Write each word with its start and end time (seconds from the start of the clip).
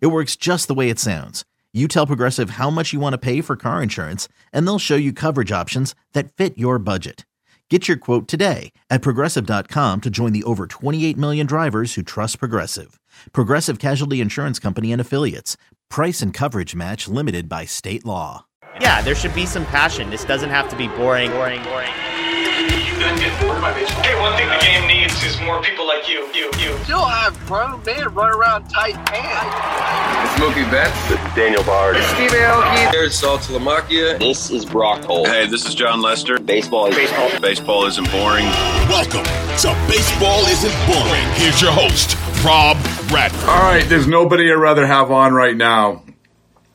It 0.00 0.08
works 0.08 0.36
just 0.36 0.68
the 0.68 0.74
way 0.74 0.90
it 0.90 0.98
sounds. 0.98 1.44
You 1.72 1.86
tell 1.86 2.06
Progressive 2.06 2.50
how 2.50 2.70
much 2.70 2.92
you 2.94 3.00
want 3.00 3.12
to 3.12 3.18
pay 3.18 3.42
for 3.42 3.54
car 3.54 3.82
insurance, 3.82 4.26
and 4.52 4.66
they'll 4.66 4.78
show 4.78 4.96
you 4.96 5.12
coverage 5.12 5.52
options 5.52 5.94
that 6.14 6.32
fit 6.32 6.56
your 6.56 6.78
budget. 6.78 7.26
Get 7.68 7.86
your 7.86 7.98
quote 7.98 8.26
today 8.26 8.72
at 8.88 9.02
progressive.com 9.02 10.00
to 10.00 10.08
join 10.08 10.32
the 10.32 10.44
over 10.44 10.66
28 10.66 11.18
million 11.18 11.46
drivers 11.46 11.94
who 11.94 12.02
trust 12.02 12.38
Progressive. 12.38 12.98
Progressive 13.32 13.78
Casualty 13.78 14.22
Insurance 14.22 14.58
Company 14.58 14.90
and 14.90 15.00
Affiliates. 15.00 15.58
Price 15.90 16.22
and 16.22 16.32
coverage 16.32 16.74
match 16.74 17.06
limited 17.08 17.46
by 17.46 17.66
state 17.66 18.06
law. 18.06 18.46
Yeah, 18.80 19.02
there 19.02 19.14
should 19.14 19.34
be 19.34 19.44
some 19.44 19.66
passion. 19.66 20.08
This 20.08 20.24
doesn't 20.24 20.50
have 20.50 20.68
to 20.70 20.76
be 20.76 20.88
boring, 20.88 21.30
boring, 21.32 21.62
boring. 21.64 21.92
Hey, 22.98 24.18
one 24.20 24.36
thing 24.36 24.48
the 24.48 24.58
game 24.60 24.88
needs 24.88 25.22
is 25.22 25.40
more 25.40 25.62
people 25.62 25.86
like 25.86 26.08
you, 26.08 26.28
you, 26.34 26.50
you. 26.58 26.76
Still 26.78 27.04
have 27.04 27.38
grown 27.46 27.80
men 27.84 28.12
run 28.12 28.34
around 28.34 28.68
tight 28.68 28.94
pants. 29.06 30.34
It's 30.34 30.42
Mookie 30.42 30.68
Betts. 30.68 31.08
This 31.08 31.20
is 31.20 31.34
Daniel 31.34 31.62
Bard. 31.62 31.96
It's 31.96 32.06
Steve 32.08 32.30
Aoki. 32.32 32.90
There's 32.90 33.16
Saul 33.16 33.38
Talamakia. 33.38 34.18
This 34.18 34.50
is 34.50 34.64
Brock 34.64 35.04
Holt. 35.04 35.28
Hey, 35.28 35.46
this 35.46 35.64
is 35.64 35.76
Jon 35.76 36.02
Lester. 36.02 36.40
Baseball 36.40 36.86
is 36.86 36.96
baseball. 36.96 37.40
Baseball 37.40 37.86
isn't 37.86 38.10
boring. 38.10 38.46
Welcome 38.88 39.24
to 39.24 39.76
Baseball 39.88 40.44
Isn't 40.46 40.74
Boring. 40.88 41.26
Here's 41.34 41.62
your 41.62 41.72
host, 41.72 42.16
Rob 42.44 42.76
Bradford. 43.08 43.48
All 43.48 43.62
right, 43.62 43.88
there's 43.88 44.08
nobody 44.08 44.50
I'd 44.50 44.54
rather 44.54 44.86
have 44.86 45.12
on 45.12 45.34
right 45.34 45.56
now 45.56 46.02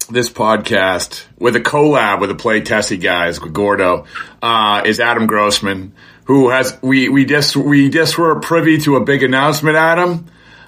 this 0.08 0.30
podcast 0.30 1.26
with 1.38 1.56
a 1.56 1.59
collab 1.59 2.20
with 2.20 2.30
the 2.30 2.36
Play 2.36 2.62
Tessie 2.62 2.98
guys 2.98 3.40
with 3.42 3.54
Gordo 3.54 4.06
uh, 4.42 4.84
is 4.86 5.00
Adam 5.00 5.28
Grossman, 5.28 5.94
who 6.26 6.50
has 6.50 6.78
we 6.82 7.09
we 7.09 7.26
just 7.26 7.56
we 7.56 7.90
just 7.90 8.18
were 8.18 8.40
privy 8.40 8.78
to 8.80 8.96
a 8.96 9.04
big 9.04 9.24
announcement. 9.24 9.76
Adam, 9.76 10.28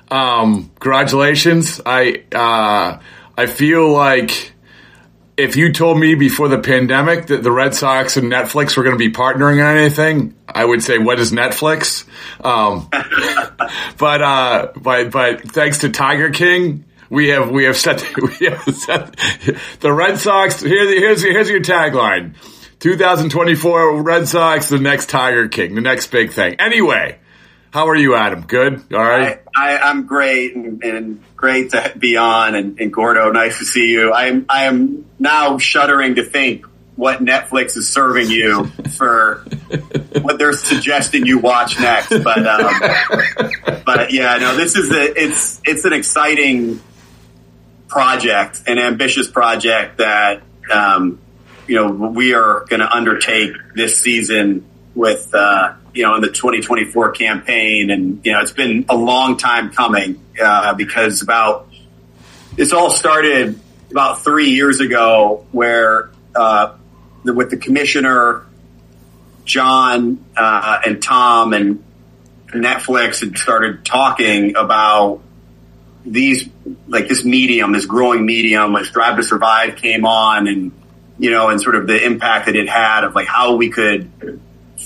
um, 0.09 0.72
congratulations! 0.80 1.81
I 1.86 2.23
uh, 2.31 3.00
I 3.38 3.45
feel 3.47 3.91
like 3.91 4.53
if 5.38 5.56
you 5.56 5.73
told 5.73 6.00
me 6.00 6.16
before 6.16 6.47
the 6.47 6.59
pandemic 6.59 7.28
that 7.28 7.44
the 7.44 7.52
Red 7.52 7.75
Sox 7.75 8.17
and 8.17 8.31
Netflix 8.31 8.78
were 8.78 8.83
going 8.83 8.97
to 8.97 9.00
be 9.00 9.11
partnering 9.11 9.63
on 9.63 9.78
anything, 9.78 10.36
I 10.47 10.63
would 10.63 10.81
say, 10.81 10.97
"What 10.97 11.19
is 11.19 11.31
Netflix?" 11.31 12.06
Um, 12.44 12.89
but 13.97 14.22
uh, 14.22 14.72
but 14.78 15.12
but 15.12 15.41
thanks 15.51 15.79
to 15.79 15.90
Tiger 15.90 16.29
King 16.29 16.85
we 17.15 17.29
have 17.29 17.49
we 17.49 17.63
have 17.63 17.77
set 17.77 18.03
we 18.39 18.47
have 18.47 18.75
set 18.75 19.15
the 19.79 19.91
Red 19.91 20.19
Sox. 20.19 20.61
Here, 20.61 20.85
here's 20.85 21.23
here's 21.23 21.49
your 21.49 21.61
tagline: 21.61 22.35
2024 22.79 24.03
Red 24.03 24.27
Sox, 24.27 24.69
the 24.69 24.79
next 24.79 25.09
Tiger 25.09 25.47
King, 25.47 25.75
the 25.75 25.81
next 25.81 26.07
big 26.07 26.33
thing. 26.33 26.55
Anyway, 26.59 27.17
how 27.71 27.87
are 27.87 27.95
you, 27.95 28.15
Adam? 28.15 28.41
Good. 28.41 28.93
All 28.93 28.99
right. 28.99 29.41
I, 29.55 29.89
am 29.89 30.05
great 30.05 30.55
and, 30.55 30.83
and, 30.83 31.23
great 31.37 31.71
to 31.71 31.93
be 31.97 32.17
on. 32.17 32.55
And, 32.55 32.79
and 32.79 32.91
Gordo, 32.91 33.31
nice 33.31 33.59
to 33.59 33.65
see 33.65 33.87
you. 33.87 34.11
I 34.11 34.25
am 34.25 34.45
I 34.49 34.65
am 34.65 35.05
now 35.17 35.57
shuddering 35.57 36.15
to 36.15 36.23
think 36.23 36.65
what 36.97 37.19
Netflix 37.19 37.77
is 37.77 37.91
serving 37.91 38.29
you 38.29 38.65
for 38.97 39.45
what 40.21 40.37
they're 40.37 40.53
suggesting 40.53 41.25
you 41.25 41.39
watch 41.39 41.79
next. 41.79 42.09
But 42.09 42.45
um, 42.45 42.73
but 43.85 44.11
yeah, 44.11 44.37
no, 44.37 44.57
this 44.57 44.75
is 44.75 44.91
a 44.91 45.23
it's 45.23 45.61
it's 45.63 45.85
an 45.85 45.93
exciting 45.93 46.81
project, 47.88 48.62
an 48.68 48.79
ambitious 48.79 49.29
project 49.29 49.97
that 49.97 50.41
um, 50.72 51.19
you 51.68 51.75
know 51.75 51.91
we 51.91 52.34
are 52.34 52.66
going 52.69 52.79
to 52.79 52.91
undertake 52.91 53.53
this 53.75 54.00
season 54.00 54.66
with 54.94 55.34
uh, 55.34 55.73
you 55.94 56.03
know 56.03 56.16
in 56.16 56.22
the 56.22 56.29
2024 56.29 57.12
campaign, 57.12 57.90
and 57.90 58.25
you 58.25 58.31
know 58.31 58.40
it's 58.40 58.51
been 58.51 58.85
a 58.90 58.95
long 58.95 59.38
time 59.38 59.72
coming 59.72 60.24
uh, 60.41 60.74
because 60.74 61.22
about 61.22 61.68
this 62.56 62.74
all 62.74 62.90
started 62.90 63.59
about 63.91 64.24
three 64.24 64.50
years 64.50 64.79
ago, 64.79 65.45
where 65.51 66.09
uh, 66.35 66.75
with 67.24 67.50
the 67.50 67.57
commissioner 67.57 68.45
John 69.45 70.25
uh, 70.35 70.79
and 70.85 71.01
Tom 71.01 71.53
and 71.53 71.84
Netflix 72.47 73.22
had 73.22 73.38
started 73.38 73.85
talking 73.85 74.56
about 74.56 75.22
these 76.05 76.49
like 76.88 77.07
this 77.07 77.25
medium, 77.25 77.73
this 77.73 77.85
growing 77.85 78.25
medium, 78.25 78.75
as 78.75 78.89
Drive 78.89 79.17
to 79.17 79.23
Survive 79.23 79.75
came 79.75 80.05
on, 80.05 80.47
and 80.47 80.71
you 81.17 81.31
know, 81.31 81.49
and 81.49 81.61
sort 81.61 81.75
of 81.75 81.88
the 81.88 82.03
impact 82.03 82.45
that 82.45 82.55
it 82.55 82.69
had 82.69 83.03
of 83.03 83.16
like 83.16 83.27
how 83.27 83.55
we 83.55 83.69
could 83.69 84.39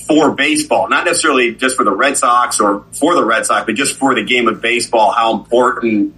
for 0.08 0.32
baseball, 0.32 0.90
not 0.90 1.06
necessarily 1.06 1.54
just 1.56 1.76
for 1.76 1.84
the 1.84 1.92
Red 1.92 2.18
Sox 2.18 2.60
or 2.60 2.86
for 2.94 3.16
the 3.16 3.24
Red 3.24 3.46
Sox, 3.46 3.66
but 3.66 3.76
just 3.76 3.96
for 3.98 4.16
the 4.16 4.24
game 4.24 4.48
of 4.48 4.62
baseball, 4.62 5.12
how 5.12 5.34
important 5.34 6.16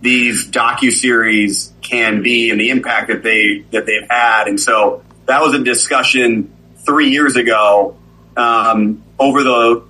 these 0.00 0.46
docu 0.48 0.92
series 0.92 1.72
can 1.82 2.22
be 2.22 2.50
and 2.50 2.60
the 2.60 2.70
impact 2.70 3.08
that 3.08 3.22
they 3.22 3.64
that 3.70 3.86
they've 3.86 4.08
had. 4.08 4.48
And 4.48 4.60
so 4.60 5.02
that 5.26 5.40
was 5.42 5.54
a 5.54 5.64
discussion 5.64 6.54
three 6.84 7.10
years 7.10 7.36
ago. 7.36 7.96
Um, 8.36 9.02
over 9.18 9.42
the 9.42 9.84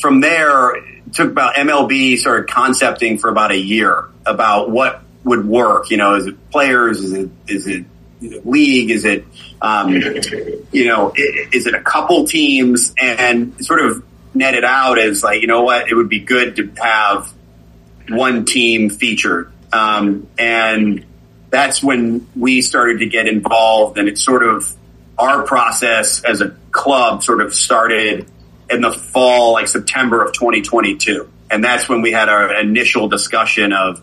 from 0.00 0.20
there, 0.20 0.74
took 1.12 1.30
about 1.30 1.54
MLB 1.54 2.18
started 2.18 2.48
concepting 2.48 3.18
for 3.18 3.28
about 3.28 3.52
a 3.52 3.56
year 3.56 4.08
about 4.26 4.70
what 4.70 5.02
would 5.24 5.46
work. 5.46 5.90
You 5.90 5.96
know, 5.98 6.14
is 6.14 6.26
it 6.26 6.50
players? 6.50 7.00
Is 7.00 7.12
it 7.12 7.30
is 7.46 7.66
it, 7.66 7.84
is 8.20 8.32
it 8.32 8.46
league? 8.46 8.90
Is 8.90 9.04
it 9.04 9.24
um, 9.60 9.92
you 10.72 10.86
know 10.86 11.12
is 11.16 11.66
it 11.66 11.74
a 11.74 11.80
couple 11.80 12.26
teams? 12.26 12.94
And 12.98 13.64
sort 13.64 13.84
of 13.84 14.04
netted 14.34 14.64
out 14.64 14.98
as 14.98 15.22
like 15.22 15.42
you 15.42 15.46
know 15.46 15.62
what 15.62 15.88
it 15.88 15.94
would 15.94 16.08
be 16.08 16.20
good 16.20 16.56
to 16.56 16.72
have 16.82 17.32
one 18.08 18.44
team 18.44 18.90
featured. 18.90 19.52
Um, 19.72 20.28
and 20.38 21.04
that's 21.50 21.82
when 21.82 22.28
we 22.36 22.62
started 22.62 23.00
to 23.00 23.06
get 23.06 23.26
involved, 23.26 23.98
and 23.98 24.08
it's 24.08 24.22
sort 24.22 24.42
of 24.42 24.74
our 25.18 25.42
process 25.42 26.24
as 26.24 26.40
a 26.40 26.56
club 26.70 27.22
sort 27.22 27.40
of 27.40 27.54
started 27.54 28.26
in 28.72 28.80
the 28.80 28.92
fall, 28.92 29.52
like 29.52 29.68
September 29.68 30.24
of 30.24 30.32
2022. 30.32 31.30
And 31.50 31.62
that's 31.62 31.88
when 31.88 32.00
we 32.02 32.12
had 32.12 32.28
our 32.28 32.58
initial 32.60 33.08
discussion 33.08 33.72
of, 33.72 34.02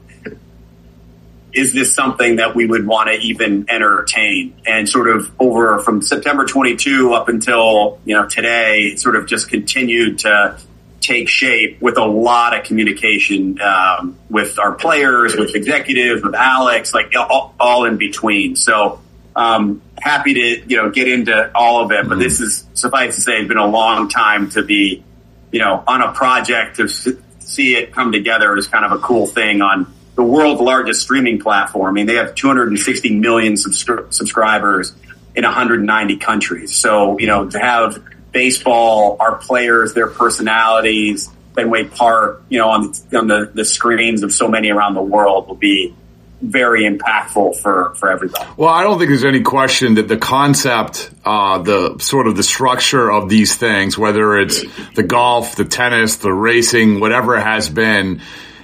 is 1.51 1.73
this 1.73 1.95
something 1.95 2.35
that 2.35 2.55
we 2.55 2.67
would 2.67 2.85
want 2.85 3.09
to 3.09 3.15
even 3.15 3.65
entertain? 3.69 4.61
And 4.67 4.87
sort 4.87 5.09
of 5.09 5.31
over 5.39 5.79
from 5.79 6.01
September 6.01 6.45
22 6.45 7.11
up 7.13 7.27
until, 7.27 7.99
you 8.05 8.15
know, 8.15 8.27
today, 8.27 8.95
sort 8.95 9.15
of 9.15 9.25
just 9.25 9.49
continued 9.49 10.19
to 10.19 10.59
take 11.01 11.27
shape 11.27 11.81
with 11.81 11.97
a 11.97 12.05
lot 12.05 12.57
of 12.57 12.65
communication 12.65 13.59
um, 13.61 14.17
with 14.29 14.59
our 14.59 14.73
players, 14.73 15.35
with 15.35 15.55
executives, 15.55 16.21
with 16.21 16.35
Alex, 16.35 16.93
like 16.93 17.13
all, 17.15 17.55
all 17.59 17.85
in 17.85 17.97
between. 17.97 18.55
So 18.55 19.01
um, 19.35 19.81
happy 20.01 20.33
to 20.33 20.69
you 20.69 20.77
know 20.77 20.89
get 20.89 21.07
into 21.07 21.51
all 21.55 21.83
of 21.83 21.91
it, 21.91 22.07
but 22.07 22.17
mm 22.17 22.19
this 22.19 22.41
is 22.41 22.65
suffice 22.73 23.15
to 23.15 23.21
say, 23.21 23.37
it's 23.37 23.47
been 23.47 23.57
a 23.57 23.65
long 23.65 24.09
time 24.09 24.49
to 24.49 24.63
be 24.63 25.03
you 25.51 25.59
know 25.59 25.83
on 25.87 26.01
a 26.01 26.11
project 26.11 26.77
to 26.77 26.87
see 26.87 27.75
it 27.75 27.93
come 27.93 28.11
together 28.11 28.55
is 28.57 28.67
kind 28.67 28.85
of 28.85 28.91
a 28.91 28.99
cool 28.99 29.25
thing 29.25 29.61
on 29.61 29.91
the 30.15 30.23
world's 30.23 30.61
largest 30.61 31.01
streaming 31.01 31.39
platform. 31.39 31.89
I 31.89 31.93
mean, 31.93 32.05
they 32.05 32.15
have 32.15 32.35
260 32.35 33.19
million 33.19 33.53
subscri- 33.53 34.11
subscribers 34.13 34.93
in 35.35 35.43
190 35.45 36.17
countries. 36.17 36.75
So 36.75 37.17
you 37.19 37.27
know 37.27 37.49
to 37.49 37.59
have 37.59 38.03
baseball, 38.31 39.17
our 39.19 39.35
players, 39.35 39.93
their 39.93 40.07
personalities, 40.07 41.29
Fenway 41.55 41.85
Park, 41.85 42.43
you 42.49 42.59
know, 42.59 42.69
on 42.69 42.93
on 43.13 43.27
the, 43.27 43.51
the 43.53 43.65
screens 43.65 44.23
of 44.23 44.31
so 44.31 44.47
many 44.47 44.69
around 44.69 44.93
the 44.93 45.01
world 45.01 45.47
will 45.47 45.55
be 45.55 45.95
very 46.41 46.83
impactful 46.83 47.57
for 47.61 47.93
for 47.95 48.09
everybody. 48.09 48.45
Well, 48.57 48.69
I 48.69 48.83
don't 48.83 48.97
think 48.97 49.09
there's 49.09 49.25
any 49.25 49.41
question 49.41 49.95
that 49.95 50.07
the 50.07 50.17
concept, 50.17 51.11
uh, 51.25 51.59
the 51.59 51.99
sort 51.99 52.27
of 52.27 52.35
the 52.35 52.43
structure 52.43 53.11
of 53.11 53.29
these 53.29 53.55
things, 53.55 53.97
whether 53.97 54.37
it's 54.37 54.63
the 54.93 55.03
golf, 55.03 55.55
the 55.55 55.65
tennis, 55.65 56.17
the 56.17 56.31
racing, 56.31 56.99
whatever 56.99 57.35
it 57.35 57.43
has 57.43 57.69
been, 57.69 58.21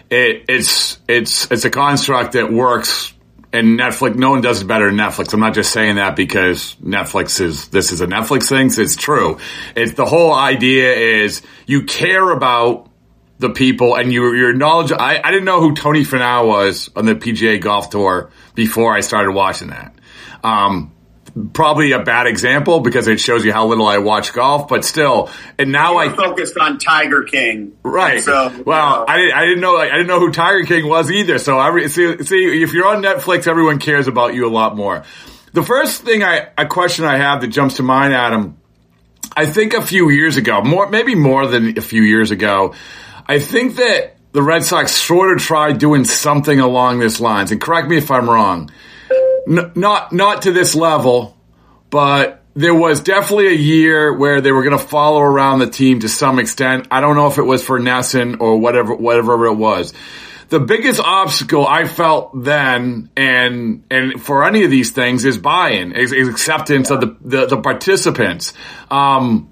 it, 0.09 0.45
it's 0.47 0.99
it's 1.07 1.51
it's 1.51 1.65
a 1.65 1.69
construct 1.69 2.33
that 2.33 2.51
works. 2.51 3.13
And 3.53 3.79
Netflix, 3.79 4.15
no 4.15 4.31
one 4.31 4.41
does 4.41 4.61
it 4.61 4.65
better 4.65 4.87
than 4.87 4.97
Netflix. 4.97 5.33
I'm 5.33 5.39
not 5.39 5.53
just 5.53 5.71
saying 5.71 5.95
that 5.95 6.17
because 6.17 6.75
Netflix 6.83 7.39
is 7.39 7.69
this 7.69 7.93
is 7.93 8.01
a 8.01 8.07
Netflix 8.07 8.49
thing. 8.49 8.69
It's 8.69 8.97
true. 8.97 9.37
It's 9.77 9.93
the 9.93 10.03
whole 10.03 10.33
idea 10.33 10.93
is 11.23 11.41
you 11.65 11.83
care 11.83 12.31
about 12.31 12.89
the 13.39 13.49
people 13.49 13.95
and 13.95 14.11
you, 14.11 14.33
your 14.33 14.53
knowledge. 14.53 14.91
I, 14.91 15.21
I 15.23 15.31
didn't 15.31 15.45
know 15.45 15.59
who 15.61 15.75
Tony 15.75 16.03
Finau 16.03 16.47
was 16.47 16.89
on 16.95 17.05
the 17.05 17.15
PGA 17.15 17.59
Golf 17.59 17.89
Tour 17.89 18.31
before 18.53 18.95
I 18.95 19.01
started 19.01 19.31
watching 19.31 19.69
that. 19.69 19.93
Um, 20.43 20.95
probably 21.53 21.91
a 21.91 21.99
bad 21.99 22.27
example 22.27 22.79
because 22.79 23.07
it 23.07 23.19
shows 23.19 23.43
you 23.43 23.51
how 23.51 23.67
little 23.67 23.85
I 23.85 23.97
watch 23.97 24.33
golf, 24.33 24.67
but 24.67 24.85
still. 24.85 25.29
And 25.59 25.71
now 25.71 25.97
I 25.97 26.09
focused 26.09 26.57
on 26.57 26.77
Tiger 26.77 27.23
King, 27.23 27.77
right? 27.83 28.23
So 28.23 28.63
well, 28.65 29.05
I 29.07 29.17
didn't, 29.17 29.33
I 29.35 29.45
didn't 29.45 29.61
know 29.61 29.77
I 29.77 29.89
didn't 29.89 30.07
know 30.07 30.19
who 30.19 30.31
Tiger 30.31 30.65
King 30.65 30.87
was 30.87 31.11
either. 31.11 31.37
So 31.37 31.59
every 31.59 31.89
see, 31.89 32.23
see 32.23 32.63
if 32.63 32.73
you're 32.73 32.87
on 32.87 33.03
Netflix, 33.03 33.47
everyone 33.47 33.79
cares 33.79 34.07
about 34.07 34.33
you 34.33 34.47
a 34.47 34.49
lot 34.49 34.75
more. 34.75 35.03
The 35.53 35.63
first 35.63 36.03
thing 36.03 36.23
I 36.23 36.49
a 36.57 36.65
question 36.65 37.05
I 37.05 37.17
have 37.17 37.41
that 37.41 37.47
jumps 37.47 37.75
to 37.75 37.83
mind, 37.83 38.13
Adam. 38.13 38.57
I 39.37 39.45
think 39.45 39.73
a 39.73 39.81
few 39.81 40.09
years 40.09 40.37
ago, 40.37 40.61
more 40.61 40.89
maybe 40.89 41.15
more 41.15 41.45
than 41.47 41.77
a 41.77 41.81
few 41.81 42.03
years 42.03 42.31
ago, 42.31 42.73
I 43.27 43.39
think 43.39 43.77
that 43.77 44.17
the 44.33 44.41
Red 44.41 44.63
Sox 44.63 44.93
sort 44.93 45.31
of 45.31 45.41
tried 45.41 45.77
doing 45.77 46.03
something 46.03 46.59
along 46.59 46.99
this 46.99 47.19
lines, 47.19 47.51
and 47.51 47.59
correct 47.61 47.87
me 47.87 47.97
if 47.97 48.11
I'm 48.11 48.29
wrong. 48.29 48.69
N- 49.47 49.71
not 49.75 50.11
not 50.11 50.43
to 50.43 50.51
this 50.51 50.75
level, 50.75 51.37
but 51.89 52.43
there 52.55 52.75
was 52.75 53.01
definitely 53.01 53.47
a 53.47 53.57
year 53.57 54.13
where 54.13 54.41
they 54.41 54.51
were 54.51 54.63
going 54.63 54.77
to 54.77 54.83
follow 54.83 55.21
around 55.21 55.59
the 55.59 55.69
team 55.69 56.01
to 56.01 56.09
some 56.09 56.39
extent. 56.39 56.87
I 56.91 57.01
don't 57.01 57.15
know 57.15 57.27
if 57.27 57.37
it 57.37 57.43
was 57.43 57.63
for 57.63 57.79
NESN 57.79 58.39
or 58.39 58.57
whatever 58.57 58.93
whatever 58.95 59.45
it 59.47 59.55
was. 59.55 59.93
The 60.49 60.59
biggest 60.59 60.99
obstacle 60.99 61.65
I 61.65 61.85
felt 61.85 62.43
then, 62.43 63.09
and 63.17 63.83
and 63.89 64.21
for 64.21 64.45
any 64.45 64.63
of 64.63 64.71
these 64.71 64.91
things, 64.91 65.25
is 65.25 65.37
buy-in, 65.37 65.93
is, 65.93 66.11
is 66.11 66.27
acceptance 66.27 66.91
of 66.91 67.01
the 67.01 67.17
the, 67.21 67.45
the 67.47 67.57
participants. 67.61 68.53
Um, 68.91 69.49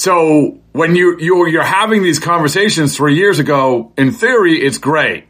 so 0.00 0.58
when 0.72 0.96
you 0.96 1.18
you 1.20 1.46
you're 1.46 1.62
having 1.62 2.02
these 2.02 2.18
conversations 2.18 2.96
three 2.96 3.16
years 3.16 3.38
ago, 3.38 3.92
in 3.98 4.12
theory, 4.12 4.58
it's 4.58 4.78
great, 4.78 5.26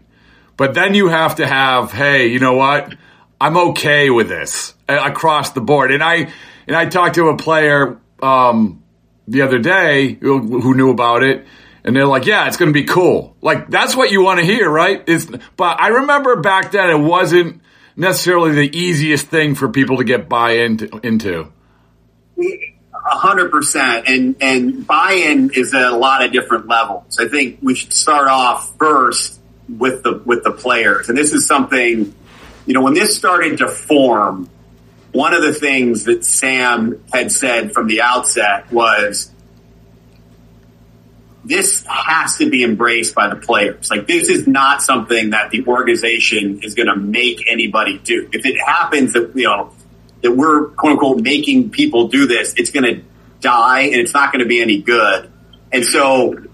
but 0.56 0.74
then 0.74 0.94
you 0.94 1.08
have 1.08 1.34
to 1.34 1.44
have, 1.44 1.90
hey, 1.90 2.28
you 2.28 2.38
know 2.38 2.52
what? 2.52 2.94
I'm 3.40 3.56
okay 3.70 4.10
with 4.10 4.28
this 4.28 4.74
across 4.86 5.50
the 5.50 5.60
board. 5.60 5.90
And 5.90 6.04
I 6.04 6.30
and 6.68 6.76
I 6.76 6.86
talked 6.86 7.16
to 7.16 7.30
a 7.30 7.36
player 7.36 7.98
um, 8.22 8.84
the 9.26 9.42
other 9.42 9.58
day 9.58 10.12
who, 10.12 10.60
who 10.60 10.74
knew 10.76 10.90
about 10.90 11.24
it, 11.24 11.48
and 11.82 11.96
they're 11.96 12.06
like, 12.06 12.26
"Yeah, 12.26 12.46
it's 12.46 12.56
going 12.56 12.72
to 12.72 12.80
be 12.80 12.86
cool." 12.86 13.36
Like 13.42 13.70
that's 13.70 13.96
what 13.96 14.12
you 14.12 14.22
want 14.22 14.38
to 14.38 14.46
hear, 14.46 14.70
right? 14.70 15.02
It's, 15.08 15.26
but 15.56 15.80
I 15.80 15.88
remember 15.88 16.36
back 16.36 16.70
then 16.70 16.90
it 16.90 17.00
wasn't 17.00 17.60
necessarily 17.96 18.52
the 18.52 18.78
easiest 18.78 19.26
thing 19.26 19.56
for 19.56 19.68
people 19.68 19.96
to 19.96 20.04
get 20.04 20.28
buy 20.28 20.58
into. 20.58 21.00
into. 21.02 21.52
Hundred 23.02 23.50
percent, 23.50 24.08
and 24.08 24.36
and 24.40 24.86
buy-in 24.86 25.50
is 25.54 25.72
at 25.74 25.82
a 25.82 25.96
lot 25.96 26.24
of 26.24 26.32
different 26.32 26.68
levels. 26.68 27.18
I 27.18 27.28
think 27.28 27.58
we 27.62 27.74
should 27.74 27.92
start 27.92 28.28
off 28.28 28.76
first 28.78 29.40
with 29.68 30.02
the 30.02 30.22
with 30.24 30.44
the 30.44 30.52
players, 30.52 31.08
and 31.08 31.16
this 31.16 31.32
is 31.32 31.46
something, 31.46 32.14
you 32.66 32.74
know, 32.74 32.82
when 32.82 32.94
this 32.94 33.16
started 33.16 33.58
to 33.58 33.68
form, 33.68 34.50
one 35.12 35.32
of 35.32 35.42
the 35.42 35.54
things 35.54 36.04
that 36.04 36.24
Sam 36.24 37.02
had 37.12 37.32
said 37.32 37.72
from 37.72 37.88
the 37.88 38.02
outset 38.02 38.70
was, 38.70 39.30
this 41.44 41.84
has 41.88 42.36
to 42.36 42.50
be 42.50 42.62
embraced 42.62 43.14
by 43.14 43.28
the 43.28 43.36
players. 43.36 43.90
Like 43.90 44.06
this 44.06 44.28
is 44.28 44.46
not 44.46 44.82
something 44.82 45.30
that 45.30 45.50
the 45.50 45.64
organization 45.66 46.60
is 46.62 46.74
going 46.74 46.88
to 46.88 46.96
make 46.96 47.44
anybody 47.48 47.98
do. 47.98 48.28
If 48.32 48.44
it 48.44 48.60
happens 48.60 49.14
that 49.14 49.32
you 49.34 49.44
know 49.44 49.72
that 50.22 50.32
we're 50.32 50.68
quote 50.68 50.92
unquote 50.92 51.20
making 51.20 51.70
people 51.70 52.08
do 52.08 52.26
this, 52.26 52.54
it's 52.56 52.70
going 52.70 52.84
to 52.84 53.02
die 53.40 53.82
and 53.82 53.96
it's 53.96 54.12
not 54.12 54.32
going 54.32 54.42
to 54.42 54.48
be 54.48 54.60
any 54.60 54.80
good. 54.80 55.30
And 55.72 55.84
so 55.84 56.44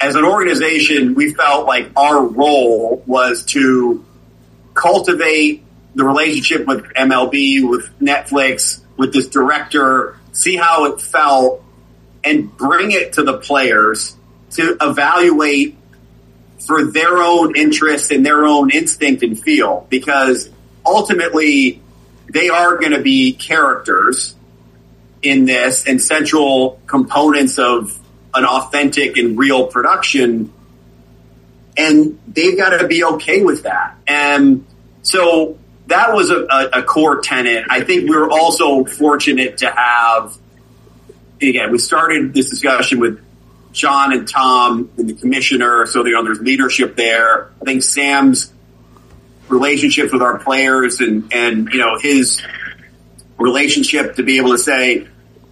as 0.00 0.16
an 0.16 0.24
organization, 0.24 1.14
we 1.14 1.34
felt 1.34 1.66
like 1.66 1.90
our 1.96 2.24
role 2.24 3.02
was 3.06 3.44
to 3.46 4.04
cultivate 4.74 5.64
the 5.94 6.04
relationship 6.04 6.66
with 6.66 6.84
MLB, 6.94 7.68
with 7.68 7.98
Netflix, 7.98 8.80
with 8.96 9.12
this 9.12 9.26
director, 9.28 10.16
see 10.32 10.56
how 10.56 10.86
it 10.86 11.00
felt 11.00 11.62
and 12.22 12.56
bring 12.56 12.92
it 12.92 13.14
to 13.14 13.22
the 13.22 13.38
players 13.38 14.16
to 14.52 14.76
evaluate 14.80 15.76
for 16.66 16.84
their 16.84 17.18
own 17.18 17.56
interest 17.56 18.10
and 18.10 18.24
their 18.24 18.44
own 18.44 18.70
instinct 18.70 19.22
and 19.22 19.40
feel 19.40 19.86
because 19.88 20.50
ultimately 20.84 21.80
they 22.30 22.48
are 22.48 22.76
going 22.76 22.92
to 22.92 23.02
be 23.02 23.32
characters 23.32 24.34
in 25.22 25.44
this 25.44 25.86
and 25.86 26.00
central 26.00 26.80
components 26.86 27.58
of 27.58 27.98
an 28.32 28.44
authentic 28.44 29.16
and 29.16 29.36
real 29.36 29.66
production. 29.66 30.52
And 31.76 32.18
they've 32.28 32.56
got 32.56 32.78
to 32.78 32.86
be 32.86 33.04
okay 33.04 33.42
with 33.42 33.64
that. 33.64 33.96
And 34.06 34.64
so 35.02 35.58
that 35.88 36.14
was 36.14 36.30
a, 36.30 36.46
a, 36.48 36.80
a 36.80 36.82
core 36.84 37.20
tenet. 37.20 37.64
I 37.68 37.82
think 37.82 38.08
we 38.08 38.16
were 38.16 38.30
also 38.30 38.84
fortunate 38.84 39.58
to 39.58 39.70
have, 39.70 40.36
again, 41.42 41.72
we 41.72 41.78
started 41.78 42.32
this 42.32 42.48
discussion 42.48 43.00
with 43.00 43.20
John 43.72 44.12
and 44.12 44.28
Tom 44.28 44.90
and 44.96 45.08
the 45.08 45.14
commissioner. 45.14 45.86
So 45.86 46.04
there's 46.04 46.40
leadership 46.40 46.96
there. 46.96 47.50
I 47.60 47.64
think 47.64 47.82
Sam's 47.82 48.52
relationships 49.50 50.12
with 50.12 50.22
our 50.22 50.38
players 50.38 51.00
and, 51.00 51.32
and, 51.32 51.68
you 51.72 51.78
know, 51.78 51.98
his 51.98 52.42
relationship 53.38 54.16
to 54.16 54.22
be 54.22 54.38
able 54.38 54.50
to 54.50 54.58
say, 54.58 55.06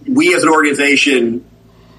we 0.07 0.33
as 0.35 0.43
an 0.43 0.49
organization 0.49 1.45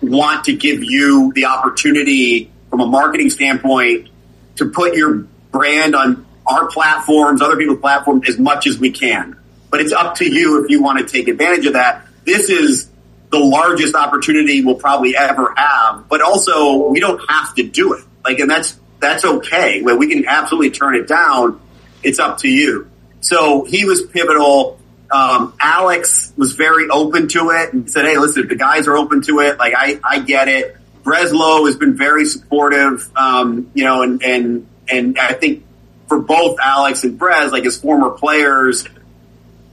want 0.00 0.44
to 0.44 0.56
give 0.56 0.82
you 0.82 1.32
the 1.34 1.46
opportunity 1.46 2.50
from 2.70 2.80
a 2.80 2.86
marketing 2.86 3.30
standpoint 3.30 4.08
to 4.56 4.70
put 4.70 4.94
your 4.94 5.26
brand 5.52 5.94
on 5.94 6.26
our 6.46 6.68
platforms, 6.68 7.42
other 7.42 7.56
people's 7.56 7.80
platforms 7.80 8.28
as 8.28 8.38
much 8.38 8.66
as 8.66 8.78
we 8.78 8.90
can. 8.90 9.36
But 9.70 9.80
it's 9.80 9.92
up 9.92 10.16
to 10.16 10.24
you 10.24 10.64
if 10.64 10.70
you 10.70 10.82
want 10.82 10.98
to 10.98 11.04
take 11.04 11.28
advantage 11.28 11.66
of 11.66 11.74
that. 11.74 12.06
This 12.24 12.48
is 12.50 12.88
the 13.30 13.38
largest 13.38 13.94
opportunity 13.94 14.64
we'll 14.64 14.74
probably 14.74 15.16
ever 15.16 15.54
have, 15.56 16.08
but 16.08 16.20
also 16.20 16.88
we 16.88 16.98
don't 16.98 17.20
have 17.28 17.54
to 17.54 17.62
do 17.62 17.94
it. 17.94 18.04
Like, 18.24 18.40
and 18.40 18.50
that's, 18.50 18.78
that's 18.98 19.24
okay. 19.24 19.82
We 19.82 20.08
can 20.08 20.26
absolutely 20.26 20.70
turn 20.70 20.96
it 20.96 21.06
down. 21.06 21.60
It's 22.02 22.18
up 22.18 22.38
to 22.38 22.48
you. 22.48 22.90
So 23.20 23.64
he 23.64 23.84
was 23.84 24.02
pivotal. 24.02 24.80
Um, 25.10 25.54
Alex 25.60 26.32
was 26.36 26.54
very 26.54 26.88
open 26.88 27.28
to 27.28 27.50
it 27.50 27.72
and 27.72 27.90
said, 27.90 28.06
Hey, 28.06 28.16
listen, 28.16 28.44
if 28.44 28.48
the 28.48 28.56
guys 28.56 28.86
are 28.88 28.96
open 28.96 29.22
to 29.22 29.40
it. 29.40 29.58
Like, 29.58 29.74
I, 29.76 30.00
I 30.04 30.20
get 30.20 30.48
it. 30.48 30.76
Breslow 31.02 31.66
has 31.66 31.76
been 31.76 31.96
very 31.96 32.26
supportive, 32.26 33.08
um, 33.16 33.70
you 33.74 33.84
know, 33.84 34.02
and, 34.02 34.22
and, 34.22 34.66
and 34.88 35.18
I 35.18 35.32
think 35.32 35.64
for 36.08 36.20
both 36.20 36.58
Alex 36.60 37.04
and 37.04 37.18
Brez, 37.18 37.52
like 37.52 37.64
as 37.64 37.78
former 37.78 38.10
players, 38.10 38.84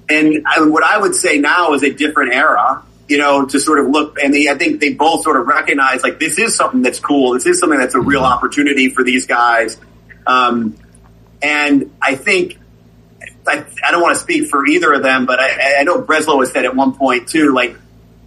and 0.09 0.45
I, 0.47 0.61
what 0.61 0.83
I 0.83 0.97
would 0.97 1.15
say 1.15 1.37
now 1.37 1.73
is 1.73 1.83
a 1.83 1.91
different 1.91 2.33
era, 2.33 2.83
you 3.07 3.17
know, 3.17 3.45
to 3.45 3.59
sort 3.59 3.79
of 3.79 3.89
look, 3.89 4.17
and 4.23 4.33
they, 4.33 4.47
I 4.47 4.55
think 4.55 4.79
they 4.79 4.93
both 4.93 5.23
sort 5.23 5.35
of 5.37 5.47
recognize 5.47 6.01
like 6.03 6.19
this 6.19 6.37
is 6.39 6.55
something 6.55 6.81
that's 6.81 6.99
cool. 6.99 7.33
This 7.33 7.45
is 7.45 7.59
something 7.59 7.79
that's 7.79 7.95
a 7.95 7.99
real 7.99 8.23
opportunity 8.23 8.89
for 8.89 9.03
these 9.03 9.25
guys. 9.25 9.77
Um, 10.25 10.77
and 11.41 11.95
I 12.01 12.15
think, 12.15 12.59
I, 13.45 13.65
I 13.85 13.91
don't 13.91 14.01
want 14.01 14.15
to 14.15 14.21
speak 14.21 14.49
for 14.49 14.65
either 14.65 14.93
of 14.93 15.03
them, 15.03 15.25
but 15.25 15.39
I, 15.39 15.79
I 15.79 15.83
know 15.83 16.01
Breslow 16.01 16.39
has 16.41 16.51
said 16.51 16.65
at 16.65 16.75
one 16.75 16.93
point 16.95 17.29
too, 17.29 17.53
like 17.53 17.77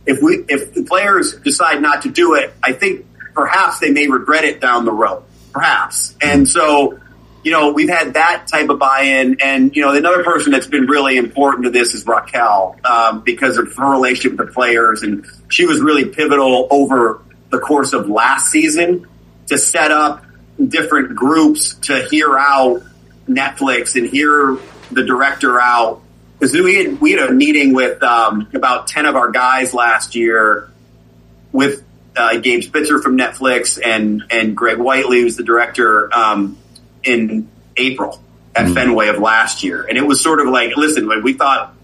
if 0.07 0.23
we, 0.23 0.45
if 0.49 0.75
the 0.75 0.85
players 0.85 1.37
decide 1.37 1.83
not 1.83 2.03
to 2.03 2.11
do 2.11 2.35
it, 2.35 2.53
I 2.63 2.73
think 2.73 3.07
perhaps 3.35 3.79
they 3.79 3.91
may 3.91 4.09
regret 4.09 4.45
it 4.45 4.61
down 4.61 4.85
the 4.85 4.93
road, 4.93 5.23
perhaps. 5.53 6.17
And 6.23 6.49
so, 6.49 6.99
you 7.43 7.53
know, 7.53 7.73
we've 7.73 7.89
had 7.89 8.15
that 8.15 8.49
type 8.49 8.69
of 8.69 8.79
buy-in, 8.79 9.39
and 9.41 9.75
you 9.75 9.83
know, 9.83 9.95
another 9.95 10.23
person 10.25 10.53
that's 10.53 10.67
been 10.67 10.87
really 10.87 11.17
important 11.17 11.65
to 11.65 11.71
this 11.71 11.95
is 11.95 12.07
Raquel 12.07 12.77
um, 12.85 13.23
because 13.23 13.57
of 13.57 13.75
her 13.77 13.91
relationship 13.91 14.39
with 14.39 14.49
the 14.49 14.53
players, 14.53 15.03
and 15.03 15.27
she 15.49 15.65
was 15.65 15.81
really 15.81 16.05
pivotal 16.05 16.69
over 16.71 17.23
the 17.49 17.59
course 17.59 17.93
of 17.93 18.09
last 18.11 18.51
season 18.51 19.07
to 19.47 19.57
set 19.57 19.91
up 19.91 20.25
different 20.69 21.17
groups 21.17 21.75
to 21.75 22.07
hear 22.11 22.37
out 22.37 22.83
Netflix 23.31 23.97
and 23.97 24.07
hear 24.07 24.59
the 24.91 25.05
director 25.05 25.61
out. 25.61 26.03
Because 26.39 26.55
we 26.55 26.77
had 26.77 27.01
we 27.01 27.13
had 27.13 27.29
a 27.29 27.33
meeting 27.33 27.75
with 27.75 28.03
um, 28.03 28.49
about 28.55 28.87
ten 28.87 29.07
of 29.07 29.15
our 29.15 29.31
guys 29.31 29.75
last 29.75 30.15
year 30.15 30.71
with 31.53 31.85
uh, 32.17 32.39
Gabe 32.39 32.63
Spitzer 32.63 33.01
from 33.01 33.17
Netflix 33.19 33.79
and 33.83 34.25
and 34.31 34.57
Greg 34.57 34.79
Whiteley, 34.79 35.21
who's 35.21 35.37
the 35.37 35.45
director. 35.45 36.11
Um, 36.15 36.57
in 37.03 37.49
April 37.77 38.21
at 38.55 38.67
mm. 38.67 38.75
Fenway 38.75 39.09
of 39.09 39.19
last 39.19 39.63
year. 39.63 39.85
And 39.89 39.97
it 39.97 40.07
was 40.07 40.21
sort 40.21 40.41
of 40.41 40.49
like, 40.49 40.77
listen, 40.77 41.07
like 41.07 41.23
we 41.23 41.35
thought 41.35 41.75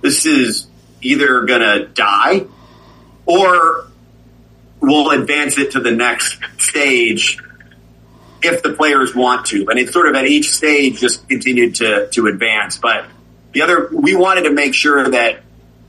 this 0.00 0.26
is 0.26 0.66
either 1.02 1.42
going 1.42 1.60
to 1.60 1.86
die 1.86 2.46
or 3.24 3.86
we'll 4.80 5.10
advance 5.10 5.58
it 5.58 5.72
to 5.72 5.80
the 5.80 5.90
next 5.90 6.38
stage 6.58 7.38
if 8.42 8.62
the 8.62 8.72
players 8.72 9.14
want 9.14 9.46
to. 9.46 9.66
And 9.68 9.78
it's 9.78 9.92
sort 9.92 10.08
of 10.08 10.14
at 10.14 10.26
each 10.26 10.52
stage 10.52 11.00
just 11.00 11.28
continued 11.28 11.76
to, 11.76 12.08
to 12.12 12.26
advance. 12.26 12.78
But 12.78 13.06
the 13.52 13.62
other, 13.62 13.88
we 13.92 14.14
wanted 14.14 14.42
to 14.42 14.50
make 14.50 14.74
sure 14.74 15.08
that 15.10 15.40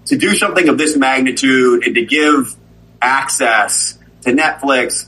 to 0.06 0.18
do 0.18 0.36
something 0.36 0.70
of 0.70 0.77
this 0.77 0.96
magnitude 0.96 1.86
and 1.86 1.96
to 1.96 2.06
give 2.06 2.56
access 3.01 3.98
to 4.22 4.32
Netflix, 4.32 5.08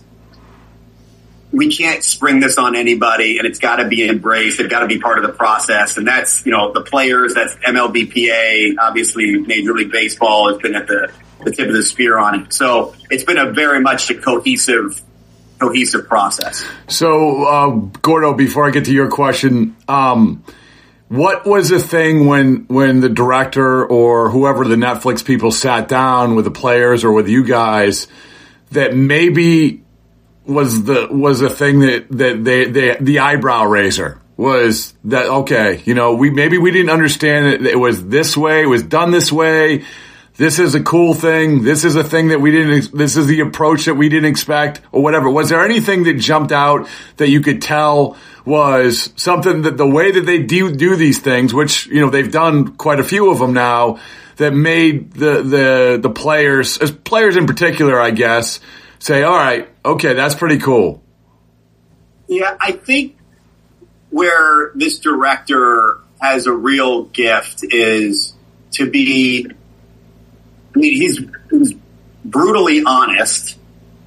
we 1.52 1.76
can't 1.76 2.04
spring 2.04 2.40
this 2.40 2.58
on 2.58 2.76
anybody 2.76 3.38
and 3.40 3.48
it's 3.48 3.60
got 3.60 3.78
to 3.78 3.88
be 3.88 4.08
embraced. 4.08 4.60
It's 4.60 4.70
got 4.70 4.82
to 4.82 4.88
be 4.88 5.00
part 5.00 5.18
of 5.18 5.26
the 5.26 5.34
process. 5.34 5.98
And 5.98 6.08
that's, 6.08 6.46
you 6.46 6.52
know, 6.52 6.72
the 6.74 6.82
players, 6.82 7.34
that's 7.34 7.56
MLBPA, 7.56 8.76
obviously 8.80 9.40
Major 9.40 9.74
League 9.74 9.92
Baseball 9.92 10.50
has 10.50 10.62
been 10.62 10.76
at 10.76 10.88
the, 10.88 11.12
the 11.44 11.52
tip 11.52 11.68
of 11.68 11.74
the 11.74 11.84
spear 11.84 12.20
on 12.20 12.42
it. 12.42 12.54
So 12.54 12.94
it's 13.10 13.24
been 13.24 13.40
a 13.40 13.52
very 13.52 13.80
much 13.80 14.10
a 14.12 14.16
cohesive 14.16 15.02
cohesive 15.60 16.08
process. 16.08 16.66
So, 16.88 17.46
uh, 17.46 17.70
Gordo, 18.02 18.34
before 18.34 18.68
I 18.68 18.72
get 18.72 18.86
to 18.86 18.94
your 18.94 19.10
question, 19.10 19.76
um, 19.88 20.44
what 21.10 21.46
was 21.46 21.70
the 21.70 21.80
thing 21.80 22.28
when 22.28 22.66
when 22.68 23.02
the 23.02 23.10
director 23.10 23.86
or 23.86 24.30
whoever 24.30 24.64
the 24.64 24.76
Netflix 24.76 25.26
people 25.26 25.52
sat 25.52 25.88
down 25.88 26.36
with 26.36 26.46
the 26.46 26.52
players 26.52 27.04
or 27.04 27.12
with 27.12 27.28
you 27.28 27.44
guys 27.44 28.08
that 28.72 28.96
maybe 28.96 29.84
was 30.46 30.84
the 30.84 31.08
was 31.12 31.40
the 31.40 31.50
thing 31.50 31.80
that 31.80 32.06
that 32.10 32.44
they, 32.44 32.66
they 32.66 32.98
the 33.00 33.20
eyebrow 33.20 33.64
raiser 33.64 34.22
was 34.38 34.94
that 35.04 35.26
okay 35.26 35.82
you 35.86 35.94
know 35.94 36.14
we 36.14 36.30
maybe 36.30 36.58
we 36.58 36.72
didn't 36.72 36.92
understand 36.92 37.48
it 37.48 37.66
it 37.66 37.76
was 37.76 38.08
this 38.08 38.38
way 38.38 38.64
it 38.64 38.68
was 38.68 38.84
done 38.84 39.12
this 39.12 39.32
way 39.32 39.84
this 40.40 40.58
is 40.58 40.74
a 40.74 40.82
cool 40.82 41.14
thing. 41.14 41.64
This 41.64 41.84
is 41.84 41.98
a 41.98 42.04
thing 42.04 42.30
that 42.30 42.40
we 42.40 42.50
didn't, 42.50 42.98
this 42.98 43.18
is 43.18 43.28
the 43.28 43.42
approach 43.42 43.86
that 43.86 43.96
we 43.96 44.08
didn't 44.08 44.30
expect 44.30 44.80
or 44.94 45.04
whatever. 45.04 45.30
Was 45.30 45.50
there 45.50 45.66
anything 45.66 46.04
that 46.04 46.14
jumped 46.14 46.54
out 46.54 46.88
that 47.18 47.28
you 47.28 47.42
could 47.42 47.62
tell 47.62 48.16
was 48.46 49.12
something 49.18 49.64
that 49.64 49.76
the 49.76 49.86
way 49.86 50.12
that 50.14 50.22
they 50.22 50.42
do, 50.42 50.74
do 50.74 50.96
these 50.96 51.20
things, 51.20 51.54
which, 51.54 51.88
you 51.88 52.00
know, 52.00 52.10
they've 52.10 52.32
done 52.32 52.78
quite 52.78 53.02
a 53.02 53.04
few 53.04 53.30
of 53.30 53.40
them 53.40 53.52
now 53.52 54.00
that 54.38 54.54
made 54.54 55.12
the, 55.12 55.44
the, 55.44 56.00
the 56.02 56.10
players, 56.10 56.78
as 56.78 56.90
players 56.90 57.36
in 57.36 57.46
particular, 57.46 58.00
I 58.00 58.12
guess, 58.12 58.62
say, 58.98 59.24
all 59.24 59.36
right, 59.36 59.68
okay, 59.84 60.14
that's 60.14 60.36
pretty 60.36 60.60
cool. 60.60 61.04
Yeah, 62.30 62.56
I 62.62 62.72
think 62.72 63.18
where 64.10 64.72
this 64.74 65.00
director 65.00 66.00
has 66.22 66.48
a 66.48 66.54
real 66.54 67.04
gift 67.04 67.66
is 67.70 68.36
to 68.72 68.90
be 68.90 69.52
I 70.76 70.80
mean, 70.80 70.94
he's, 70.94 71.20
he's 71.50 71.74
brutally 72.24 72.84
honest 72.86 73.58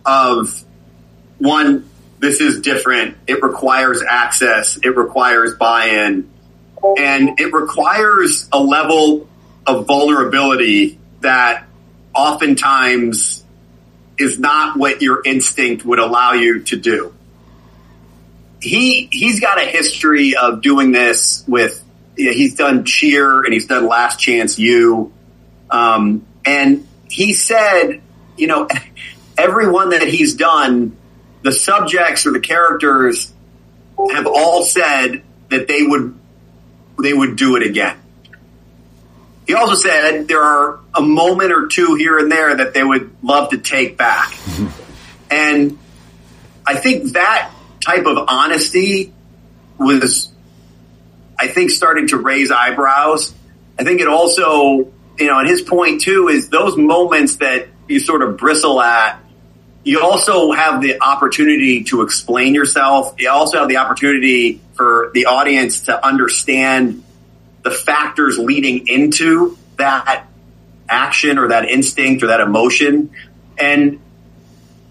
of 0.05 0.65
one, 1.39 1.89
this 2.19 2.41
is 2.41 2.61
different. 2.61 3.17
It 3.27 3.43
requires 3.43 4.03
access. 4.03 4.79
It 4.83 4.97
requires 4.97 5.55
buy-in 5.57 6.31
and 6.99 7.41
it 7.41 7.53
requires 7.53 8.49
a 8.53 8.61
level 8.61 9.29
of 9.67 9.87
vulnerability 9.87 10.99
that 11.21 11.65
oftentimes 12.15 13.45
is 14.19 14.39
not 14.39 14.77
what 14.77 15.03
your 15.03 15.23
instinct 15.25 15.85
would 15.85 15.99
allow 15.99 16.33
you 16.33 16.61
to 16.65 16.77
do. 16.77 17.15
He, 18.61 19.09
he's 19.11 19.41
got 19.41 19.59
a 19.59 19.65
history 19.65 20.37
of 20.37 20.63
doing 20.63 20.93
this 20.93 21.45
with, 21.49 21.83
you 22.17 22.27
know, 22.27 22.33
he's 22.33 22.55
done 22.55 22.85
cheer 22.85 23.43
and 23.43 23.53
he's 23.53 23.67
done 23.67 23.87
Last 23.87 24.21
Chance 24.21 24.59
U. 24.59 25.13
Um, 25.71 26.27
and 26.45 26.87
he 27.09 27.35
said, 27.35 28.01
you 28.37 28.47
know, 28.47 28.69
everyone 29.39 29.91
that 29.91 30.07
he's 30.07 30.35
done, 30.35 30.97
the 31.43 31.53
subjects 31.53 32.27
or 32.27 32.33
the 32.33 32.41
characters 32.41 33.33
have 34.13 34.27
all 34.27 34.65
said 34.65 35.23
that 35.51 35.69
they 35.69 35.83
would 35.83 36.19
they 37.01 37.13
would 37.13 37.37
do 37.37 37.57
it 37.57 37.63
again. 37.63 37.99
He 39.47 39.55
also 39.55 39.75
said 39.75 40.29
there 40.29 40.43
are 40.43 40.81
a 40.95 41.03
moment 41.03 41.53
or 41.53 41.67
two 41.67 41.95
here 41.95 42.19
and 42.19 42.31
there 42.31 42.57
that 42.57 42.75
they 42.75 42.85
would 42.85 43.13
love 43.23 43.51
to 43.51 43.59
take 43.59 43.97
back. 43.97 44.33
and 45.31 45.79
I 46.67 46.77
think 46.77 47.13
that 47.13 47.51
type 47.81 48.07
of 48.07 48.25
honesty 48.29 49.13
was 49.79 50.31
I 51.39 51.49
think 51.49 51.71
starting 51.71 52.09
to 52.09 52.19
raise 52.19 52.53
eyebrows. 52.53 53.35
I 53.79 53.85
think 53.85 54.01
it 54.01 54.07
also 54.07 54.93
you 55.19 55.27
know, 55.27 55.39
and 55.39 55.49
his 55.49 55.63
point 55.63 56.01
too 56.01 56.29
is 56.29 56.49
those 56.49 56.77
moments 56.77 57.37
that 57.37 57.69
you 57.89 58.01
sort 58.01 58.23
of 58.23 58.37
bristle 58.37 58.81
at, 58.81 59.19
you 59.85 60.01
also 60.01 60.53
have 60.53 60.81
the 60.81 61.01
opportunity 61.01 61.85
to 61.85 62.03
explain 62.03 62.55
yourself. 62.55 63.15
You 63.19 63.31
also 63.31 63.59
have 63.59 63.69
the 63.69 63.79
opportunity 63.79 64.61
for 64.75 65.11
the 65.13 65.27
audience 65.27 65.83
to 65.83 66.07
understand 66.07 67.03
the 67.63 67.71
factors 67.71 68.39
leading 68.39 68.89
into 68.89 69.59
that 69.77 70.27
action 70.89 71.39
or 71.39 71.49
that 71.49 71.69
instinct 71.69 72.23
or 72.23 72.29
that 72.29 72.41
emotion. 72.41 73.11
And 73.59 74.01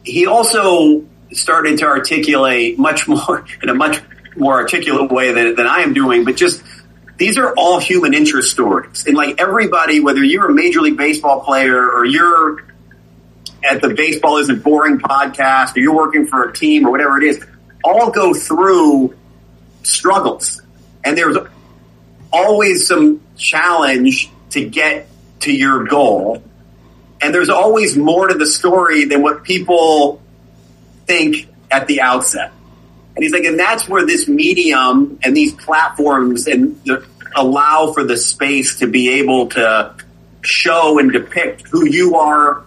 he 0.04 0.28
also 0.28 1.06
started 1.32 1.80
to 1.80 1.86
articulate 1.86 2.78
much 2.78 3.08
more 3.08 3.46
in 3.64 3.70
a 3.70 3.74
much 3.74 4.02
more 4.36 4.54
articulate 4.54 5.12
way 5.12 5.32
than, 5.32 5.56
than 5.56 5.68
I 5.68 5.82
am 5.82 5.94
doing, 5.94 6.24
but 6.24 6.36
just 6.36 6.64
these 7.18 7.38
are 7.38 7.54
all 7.54 7.80
human 7.80 8.14
interest 8.14 8.52
stories. 8.52 9.06
And 9.06 9.16
like 9.16 9.40
everybody, 9.40 10.00
whether 10.00 10.24
you're 10.24 10.50
a 10.50 10.54
major 10.54 10.82
league 10.82 10.98
baseball 10.98 11.42
player 11.42 11.90
or 11.90 12.06
you're 12.06 12.66
at 13.64 13.82
the 13.82 13.94
baseball 13.94 14.38
isn't 14.38 14.64
boring 14.64 15.00
podcast 15.00 15.76
or 15.76 15.80
you're 15.80 15.96
working 15.96 16.26
for 16.26 16.44
a 16.50 16.54
team 16.54 16.86
or 16.86 16.92
whatever 16.92 17.22
it 17.22 17.24
is, 17.24 17.46
all 17.84 18.12
go 18.12 18.34
through 18.34 19.16
struggles. 19.84 20.62
And 21.04 21.18
there's 21.18 21.38
always 22.32 22.88
some 22.88 23.22
challenge 23.38 24.30
to 24.52 24.68
get 24.68 25.08
to 25.42 25.54
your 25.54 25.86
goal. 25.86 26.44
And 27.22 27.34
there's 27.34 27.50
always 27.50 27.96
more 27.96 28.28
to 28.28 28.34
the 28.34 28.48
story 28.48 29.06
than 29.06 29.22
what 29.22 29.44
people 29.44 30.22
think 31.06 31.48
at 31.70 31.88
the 31.88 32.02
outset. 32.02 32.52
And 33.16 33.24
he's 33.24 33.34
like, 33.34 33.44
and 33.44 33.60
that's 33.60 33.88
where 33.90 34.06
this 34.06 34.28
medium 34.28 35.20
and 35.24 35.36
these 35.36 35.54
platforms 35.54 36.48
and 36.48 36.82
the, 36.86 37.06
allow 37.36 37.92
for 37.94 38.04
the 38.04 38.18
space 38.18 38.80
to 38.80 38.88
be 38.88 39.20
able 39.20 39.48
to 39.50 39.96
show 40.42 41.00
and 41.00 41.12
depict 41.12 41.68
who 41.68 41.86
you 41.86 42.16
are 42.16 42.64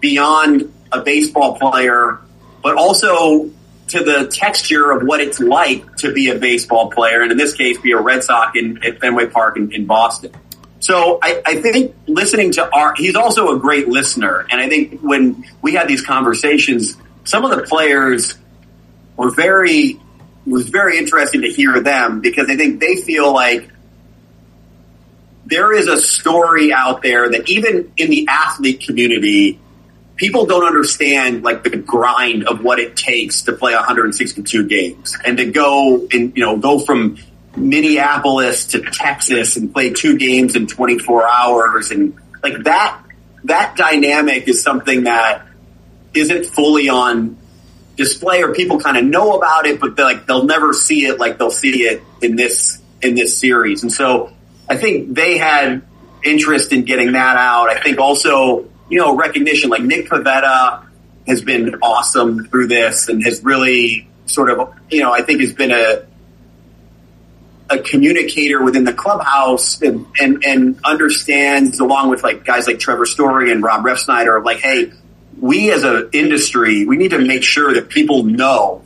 beyond 0.00 0.72
a 0.92 1.00
baseball 1.00 1.58
player, 1.58 2.20
but 2.62 2.76
also 2.76 3.50
to 3.88 4.02
the 4.02 4.28
texture 4.28 4.90
of 4.90 5.06
what 5.06 5.20
it's 5.20 5.40
like 5.40 5.96
to 5.96 6.12
be 6.12 6.30
a 6.30 6.34
baseball 6.36 6.90
player, 6.90 7.22
and 7.22 7.30
in 7.30 7.38
this 7.38 7.54
case, 7.54 7.78
be 7.78 7.92
a 7.92 8.00
Red 8.00 8.24
Sox 8.24 8.56
in, 8.56 8.82
at 8.84 9.00
Fenway 9.00 9.26
Park 9.26 9.56
in, 9.56 9.72
in 9.72 9.86
Boston. 9.86 10.32
So 10.80 11.18
I, 11.22 11.42
I, 11.46 11.62
think 11.62 11.94
listening 12.06 12.52
to 12.52 12.70
our, 12.70 12.94
he's 12.94 13.14
also 13.14 13.54
a 13.54 13.58
great 13.58 13.88
listener, 13.88 14.46
and 14.50 14.60
I 14.60 14.68
think 14.68 15.00
when 15.00 15.44
we 15.62 15.72
had 15.72 15.88
these 15.88 16.04
conversations, 16.04 16.96
some 17.24 17.44
of 17.44 17.56
the 17.56 17.62
players 17.62 18.34
were 19.16 19.30
very 19.30 20.00
was 20.46 20.68
very 20.68 20.98
interesting 20.98 21.42
to 21.42 21.48
hear 21.48 21.80
them 21.80 22.20
because 22.20 22.50
I 22.50 22.56
think 22.56 22.80
they 22.80 22.96
feel 22.96 23.32
like 23.32 23.70
there 25.46 25.72
is 25.72 25.86
a 25.86 26.00
story 26.00 26.72
out 26.72 27.02
there 27.02 27.30
that 27.30 27.48
even 27.48 27.92
in 27.96 28.10
the 28.10 28.26
athlete 28.28 28.80
community, 28.80 29.58
people 30.16 30.46
don't 30.46 30.64
understand 30.64 31.42
like 31.42 31.64
the 31.64 31.76
grind 31.76 32.46
of 32.46 32.62
what 32.62 32.78
it 32.78 32.96
takes 32.96 33.42
to 33.42 33.52
play 33.52 33.74
162 33.74 34.66
games 34.66 35.16
and 35.24 35.38
to 35.38 35.50
go 35.50 36.06
and, 36.12 36.36
you 36.36 36.44
know, 36.44 36.56
go 36.56 36.78
from 36.78 37.18
Minneapolis 37.56 38.66
to 38.66 38.80
Texas 38.80 39.56
and 39.56 39.72
play 39.72 39.90
two 39.90 40.16
games 40.18 40.56
in 40.56 40.66
24 40.66 41.28
hours. 41.28 41.90
And 41.90 42.18
like 42.42 42.64
that, 42.64 43.00
that 43.44 43.76
dynamic 43.76 44.48
is 44.48 44.62
something 44.62 45.04
that 45.04 45.46
isn't 46.14 46.46
fully 46.46 46.88
on 46.88 47.36
display 47.96 48.42
or 48.42 48.54
people 48.54 48.80
kind 48.80 48.96
of 48.96 49.04
know 49.04 49.36
about 49.36 49.66
it, 49.66 49.80
but 49.80 49.98
like 49.98 50.26
they'll 50.26 50.44
never 50.44 50.72
see 50.72 51.06
it 51.06 51.18
like 51.18 51.38
they'll 51.38 51.50
see 51.50 51.82
it 51.84 52.02
in 52.20 52.36
this, 52.36 52.80
in 53.02 53.14
this 53.14 53.38
series. 53.38 53.82
And 53.82 53.92
so 53.92 54.32
I 54.68 54.76
think 54.76 55.14
they 55.14 55.38
had 55.38 55.82
interest 56.24 56.72
in 56.72 56.84
getting 56.84 57.12
that 57.12 57.36
out. 57.36 57.68
I 57.68 57.80
think 57.80 57.98
also, 57.98 58.68
you 58.88 58.98
know, 58.98 59.16
recognition 59.16 59.70
like 59.70 59.82
Nick 59.82 60.08
Pivetta 60.08 60.86
has 61.26 61.42
been 61.42 61.76
awesome 61.76 62.46
through 62.46 62.66
this 62.66 63.08
and 63.08 63.22
has 63.24 63.42
really 63.44 64.08
sort 64.26 64.50
of, 64.50 64.74
you 64.90 65.00
know, 65.00 65.12
I 65.12 65.22
think 65.22 65.40
has 65.40 65.52
been 65.52 65.70
a, 65.70 66.06
a 67.70 67.78
communicator 67.78 68.62
within 68.62 68.84
the 68.84 68.92
clubhouse 68.92 69.80
and, 69.80 70.06
and, 70.20 70.44
and 70.44 70.78
understands 70.84 71.80
along 71.80 72.10
with 72.10 72.22
like 72.22 72.44
guys 72.44 72.66
like 72.66 72.78
Trevor 72.78 73.06
Story 73.06 73.52
and 73.52 73.62
Rob 73.62 73.84
Refsnyder 73.84 74.36
of 74.36 74.44
like, 74.44 74.58
Hey, 74.58 74.92
we 75.44 75.70
as 75.70 75.84
an 75.84 76.08
industry, 76.14 76.86
we 76.86 76.96
need 76.96 77.10
to 77.10 77.18
make 77.18 77.42
sure 77.42 77.74
that 77.74 77.90
people 77.90 78.22
know 78.22 78.82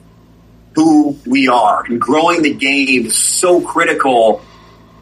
who 0.74 1.16
we 1.24 1.46
are. 1.46 1.84
And 1.84 2.00
growing 2.00 2.42
the 2.42 2.52
game 2.52 3.06
is 3.06 3.16
so 3.16 3.60
critical 3.60 4.42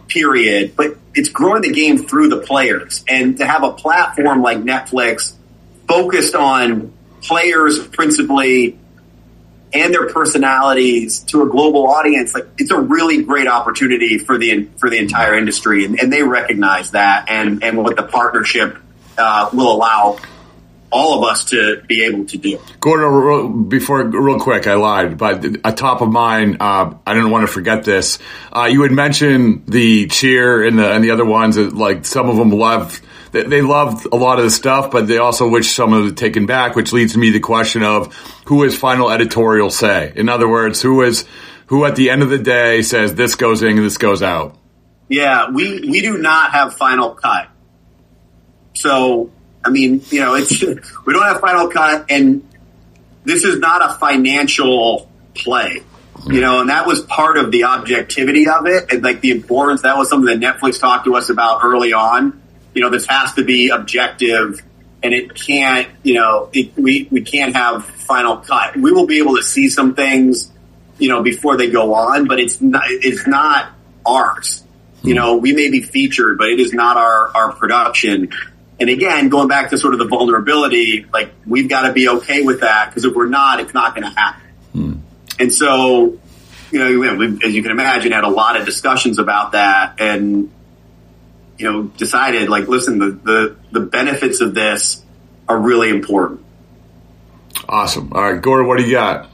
period. 0.07 0.77
But 0.77 0.99
it's 1.15 1.31
growing 1.31 1.63
the 1.63 1.73
game 1.73 1.97
through 1.97 2.29
the 2.29 2.41
players. 2.41 3.03
And 3.09 3.39
to 3.39 3.47
have 3.47 3.63
a 3.63 3.73
platform 3.73 4.43
like 4.43 4.59
netflix 4.59 5.33
focused 5.89 6.35
on 6.35 6.93
players 7.23 7.79
principally 7.89 8.79
and 9.73 9.95
their 9.95 10.11
personalities 10.11 11.21
to 11.21 11.43
a 11.43 11.49
global 11.49 11.89
audience 11.89 12.35
like 12.35 12.47
it's 12.59 12.71
a 12.71 12.79
really 12.79 13.23
great 13.23 13.49
opportunity 13.49 14.19
for 14.19 14.37
the 14.37 14.69
for 14.77 14.91
the 14.91 14.99
entire 14.99 15.35
industry. 15.35 15.87
And, 15.87 15.99
and 15.99 16.13
they 16.13 16.23
recognize 16.23 16.91
that 16.91 17.31
and 17.31 17.65
and 17.65 17.79
what 17.79 17.97
the 17.97 18.03
partnership 18.03 18.77
uh, 19.17 19.49
will 19.55 19.73
allow 19.73 20.19
all 20.91 21.19
of 21.19 21.29
us 21.29 21.45
to 21.47 21.83
be 21.87 22.05
able 22.05 22.25
to 22.27 22.39
do. 22.39 22.59
Gordo, 22.81 23.49
before 23.49 24.05
real 24.05 24.39
quick, 24.39 24.67
I 24.67 24.75
lied, 24.75 25.19
but 25.19 25.45
a 25.65 25.73
top 25.73 26.01
of 26.01 26.11
mind, 26.11 26.59
uh, 26.61 26.95
I 27.07 27.15
didn't 27.15 27.31
want 27.31 27.47
to 27.47 27.53
forget 27.53 27.85
this. 27.85 28.19
Uh, 28.53 28.69
you 28.71 28.83
had 28.83 28.93
mentioned 28.93 29.65
the 29.67 30.07
cheer 30.07 30.65
and 30.65 30.79
the 30.79 30.93
and 30.93 31.03
the 31.03 31.11
other 31.11 31.25
ones. 31.25 31.57
That, 31.57 31.75
like 31.75 32.05
some 32.05 32.29
of 32.29 32.37
them 32.37 32.51
loved, 32.51 33.03
they, 33.33 33.43
they 33.43 33.63
loved 33.63 34.07
a 34.13 34.17
lot 34.17 34.39
of 34.39 34.45
the 34.45 34.51
stuff, 34.51 34.91
but 34.91 35.07
they 35.09 35.19
also 35.19 35.49
wish 35.49 35.75
some 35.75 35.93
of 35.93 36.07
it 36.07 36.17
taken 36.17 36.47
back, 36.47 36.77
which 36.77 36.93
leads 36.93 37.17
me 37.17 37.29
to 37.29 37.33
the 37.35 37.41
question 37.41 37.83
of 37.83 38.15
who 38.47 38.65
is 38.65 38.79
final 38.79 39.11
editorial 39.11 39.71
say. 39.71 40.13
In 40.15 40.29
other 40.29 40.49
words, 40.49 40.81
who 40.83 41.03
is 41.03 41.25
who 41.67 41.85
at 41.85 41.97
the 41.97 42.11
end 42.11 42.23
of 42.23 42.31
the 42.31 42.39
day 42.39 42.83
says 42.83 43.15
this 43.15 43.35
goes 43.35 43.63
in, 43.63 43.77
and 43.77 43.85
this 43.85 43.99
goes 43.99 44.23
out. 44.23 44.57
Yeah, 45.09 45.51
we 45.51 45.81
we 45.89 46.01
do 46.01 46.19
not 46.19 46.53
have 46.53 46.75
final 46.75 47.11
cut. 47.11 47.49
So 48.75 49.31
I 49.67 49.71
mean, 49.71 50.01
you 50.11 50.21
know, 50.21 50.35
it's 50.35 50.63
we 51.07 51.13
don't 51.13 51.25
have 51.25 51.41
final 51.41 51.69
cut, 51.69 52.07
and 52.09 52.49
this 53.25 53.43
is 53.43 53.59
not 53.59 53.85
a 53.85 53.95
financial 53.95 55.11
play, 55.35 55.83
you 56.27 56.41
know, 56.41 56.61
and 56.61 56.71
that 56.71 56.87
was 56.87 57.01
part 57.01 57.37
of 57.37 57.51
the 57.51 57.65
objectivity 57.65 58.49
of 58.49 58.67
it, 58.67 58.93
and 58.93 59.03
like 59.03 59.21
the 59.21 59.33
importance. 59.33 59.83
That 59.83 59.97
was 59.97 60.09
something 60.09 60.39
that 60.39 60.61
Netflix 60.61 60.81
talked 60.81 61.07
to 61.07 61.17
us 61.17 61.31
about 61.31 61.65
early 61.65 61.93
on. 61.93 62.41
You 62.75 62.83
know, 62.83 62.91
this 62.91 63.07
has 63.07 63.35
to 63.35 63.45
be 63.45 63.71
objective, 63.71 64.63
and 65.03 65.13
it 65.13 65.35
can't, 65.35 65.89
you 66.05 66.15
know, 66.15 66.49
it, 66.53 66.77
we 66.77 67.09
we 67.11 67.23
can't 67.23 67.57
have 67.57 67.85
final 67.85 68.37
cut. 68.37 68.77
We 68.77 68.93
will 68.93 69.07
be 69.07 69.19
able 69.19 69.37
to 69.37 69.43
see 69.43 69.69
some 69.69 69.97
things, 69.97 70.53
you 70.99 71.09
know, 71.09 71.25
before 71.25 71.57
they 71.57 71.71
go 71.71 71.95
on, 71.95 72.29
but 72.29 72.39
it's 72.39 72.61
not 72.61 72.85
it's 72.87 73.27
not 73.27 73.73
ours. 74.07 74.63
You 75.03 75.13
hmm. 75.13 75.17
know, 75.17 75.37
we 75.39 75.53
may 75.53 75.71
be 75.71 75.83
featured, 75.83 76.39
but 76.39 76.51
it 76.51 76.61
is 76.61 76.73
not 76.73 76.97
our 76.97 77.37
our 77.37 77.53
production. 77.53 78.31
And 78.79 78.91
again, 78.91 79.29
going 79.29 79.49
back 79.49 79.71
to 79.71 79.79
sort 79.79 79.95
of 79.95 79.99
the 79.99 80.07
vulnerability, 80.07 81.07
like 81.13 81.33
we've 81.47 81.69
got 81.69 81.87
to 81.87 81.93
be 81.93 82.09
okay 82.09 82.43
with 82.43 82.61
that 82.61 82.91
because 82.91 83.05
if 83.05 83.15
we're 83.15 83.29
not, 83.29 83.61
it's 83.61 83.73
not 83.73 83.95
going 83.95 84.05
to 84.05 84.19
happen. 84.19 84.43
Hmm. 84.73 84.95
And 85.39 85.53
so, 85.53 86.19
you 86.71 86.79
know, 86.79 87.17
we, 87.17 87.27
as 87.43 87.55
you 87.55 87.63
can 87.63 87.71
imagine, 87.71 88.13
had 88.13 88.25
a 88.25 88.29
lot 88.29 88.57
of 88.57 88.67
discussions 88.67 89.19
about 89.19 89.53
that 89.53 90.01
and, 90.01 90.53
you 91.57 91.73
know, 91.73 91.85
decided 91.85 92.51
like, 92.51 92.69
listen, 92.69 92.99
the, 92.99 93.11
the, 93.11 93.57
the 93.73 93.81
benefits 93.81 94.41
of 94.43 94.55
this 94.55 95.03
are 95.49 95.59
really 95.59 95.89
important. 95.89 96.45
Awesome. 97.69 98.13
All 98.13 98.23
right, 98.23 98.41
Gordo, 98.41 98.69
what 98.69 98.79
do 98.79 98.85
you 98.85 98.93
got? 98.93 99.31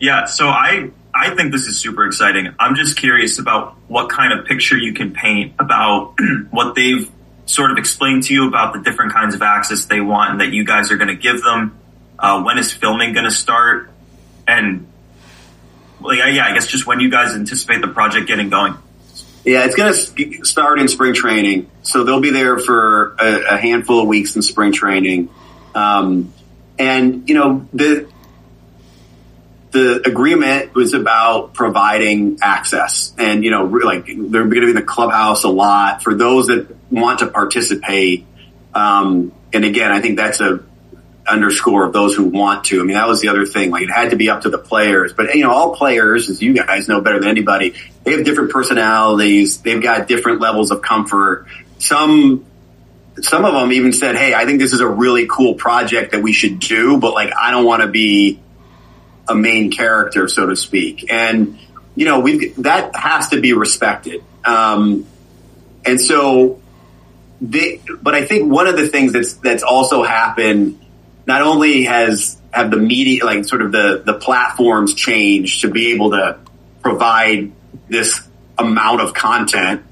Yeah, 0.00 0.24
so 0.24 0.48
I 0.48 0.90
I 1.14 1.34
think 1.34 1.52
this 1.52 1.66
is 1.66 1.78
super 1.78 2.06
exciting. 2.06 2.54
I'm 2.58 2.74
just 2.74 2.96
curious 2.96 3.38
about 3.38 3.76
what 3.88 4.08
kind 4.08 4.32
of 4.32 4.46
picture 4.46 4.76
you 4.76 4.94
can 4.94 5.12
paint 5.12 5.54
about 5.58 6.14
what 6.50 6.74
they've 6.74 7.10
sort 7.50 7.70
of 7.70 7.78
explain 7.78 8.20
to 8.22 8.32
you 8.32 8.48
about 8.48 8.72
the 8.72 8.80
different 8.80 9.12
kinds 9.12 9.34
of 9.34 9.42
access 9.42 9.84
they 9.86 10.00
want 10.00 10.32
and 10.32 10.40
that 10.40 10.52
you 10.52 10.64
guys 10.64 10.90
are 10.90 10.96
going 10.96 11.08
to 11.08 11.16
give 11.16 11.42
them? 11.42 11.76
Uh, 12.18 12.42
when 12.42 12.58
is 12.58 12.72
filming 12.72 13.12
going 13.12 13.24
to 13.24 13.30
start? 13.30 13.90
And 14.46 14.86
like, 16.00 16.18
yeah, 16.18 16.46
I 16.46 16.54
guess 16.54 16.66
just 16.66 16.86
when 16.86 17.00
you 17.00 17.10
guys 17.10 17.34
anticipate 17.34 17.80
the 17.80 17.88
project 17.88 18.26
getting 18.26 18.50
going. 18.50 18.74
Yeah, 19.44 19.64
it's 19.64 19.74
going 19.74 19.92
to 19.92 20.44
start 20.44 20.78
in 20.78 20.88
spring 20.88 21.14
training. 21.14 21.70
So 21.82 22.04
they'll 22.04 22.20
be 22.20 22.30
there 22.30 22.58
for 22.58 23.16
a, 23.18 23.54
a 23.54 23.56
handful 23.56 24.02
of 24.02 24.08
weeks 24.08 24.36
in 24.36 24.42
spring 24.42 24.72
training. 24.72 25.30
Um, 25.74 26.32
and, 26.78 27.28
you 27.28 27.34
know, 27.34 27.66
the, 27.72 28.08
the 29.70 30.02
agreement 30.06 30.74
was 30.74 30.94
about 30.94 31.54
providing 31.54 32.38
access 32.42 33.14
and, 33.18 33.44
you 33.44 33.50
know, 33.50 33.64
like 33.64 34.06
they're 34.06 34.14
going 34.14 34.50
to 34.50 34.60
be 34.60 34.70
in 34.70 34.74
the 34.74 34.82
clubhouse 34.82 35.44
a 35.44 35.48
lot 35.48 36.02
for 36.02 36.14
those 36.14 36.48
that 36.48 36.74
want 36.90 37.20
to 37.20 37.28
participate. 37.28 38.26
Um, 38.74 39.32
and 39.52 39.64
again, 39.64 39.92
I 39.92 40.00
think 40.00 40.16
that's 40.16 40.40
a 40.40 40.60
underscore 41.28 41.86
of 41.86 41.92
those 41.92 42.14
who 42.14 42.24
want 42.24 42.64
to. 42.64 42.80
I 42.80 42.84
mean, 42.84 42.94
that 42.94 43.06
was 43.06 43.20
the 43.20 43.28
other 43.28 43.46
thing. 43.46 43.70
Like 43.70 43.84
it 43.84 43.90
had 43.90 44.10
to 44.10 44.16
be 44.16 44.28
up 44.28 44.42
to 44.42 44.50
the 44.50 44.58
players, 44.58 45.12
but 45.12 45.34
you 45.34 45.44
know, 45.44 45.52
all 45.52 45.76
players, 45.76 46.28
as 46.28 46.42
you 46.42 46.54
guys 46.54 46.88
know 46.88 47.00
better 47.00 47.20
than 47.20 47.28
anybody, 47.28 47.74
they 48.02 48.12
have 48.12 48.24
different 48.24 48.50
personalities. 48.50 49.60
They've 49.62 49.82
got 49.82 50.08
different 50.08 50.40
levels 50.40 50.72
of 50.72 50.82
comfort. 50.82 51.46
Some, 51.78 52.44
some 53.20 53.44
of 53.44 53.54
them 53.54 53.72
even 53.72 53.92
said, 53.92 54.16
Hey, 54.16 54.34
I 54.34 54.46
think 54.46 54.58
this 54.58 54.72
is 54.72 54.80
a 54.80 54.88
really 54.88 55.26
cool 55.28 55.54
project 55.54 56.12
that 56.12 56.22
we 56.22 56.32
should 56.32 56.58
do, 56.58 56.98
but 56.98 57.14
like, 57.14 57.32
I 57.38 57.52
don't 57.52 57.64
want 57.64 57.82
to 57.82 57.88
be 57.88 58.40
a 59.30 59.34
main 59.34 59.70
character, 59.70 60.28
so 60.28 60.46
to 60.46 60.56
speak. 60.56 61.10
And, 61.10 61.58
you 61.94 62.04
know, 62.04 62.20
we 62.20 62.48
that 62.58 62.96
has 62.96 63.28
to 63.28 63.40
be 63.40 63.52
respected. 63.52 64.22
Um, 64.44 65.06
and 65.84 66.00
so 66.00 66.60
they, 67.40 67.80
but 68.02 68.14
I 68.14 68.26
think 68.26 68.50
one 68.50 68.66
of 68.66 68.76
the 68.76 68.88
things 68.88 69.12
that's, 69.12 69.34
that's 69.34 69.62
also 69.62 70.02
happened, 70.02 70.84
not 71.26 71.42
only 71.42 71.84
has, 71.84 72.36
have 72.50 72.70
the 72.70 72.76
media, 72.76 73.24
like 73.24 73.44
sort 73.44 73.62
of 73.62 73.72
the, 73.72 74.02
the 74.04 74.14
platforms 74.14 74.94
changed 74.94 75.62
to 75.62 75.70
be 75.70 75.92
able 75.92 76.10
to 76.10 76.38
provide 76.82 77.52
this 77.88 78.20
amount 78.58 79.00
of 79.00 79.14
content 79.14 79.82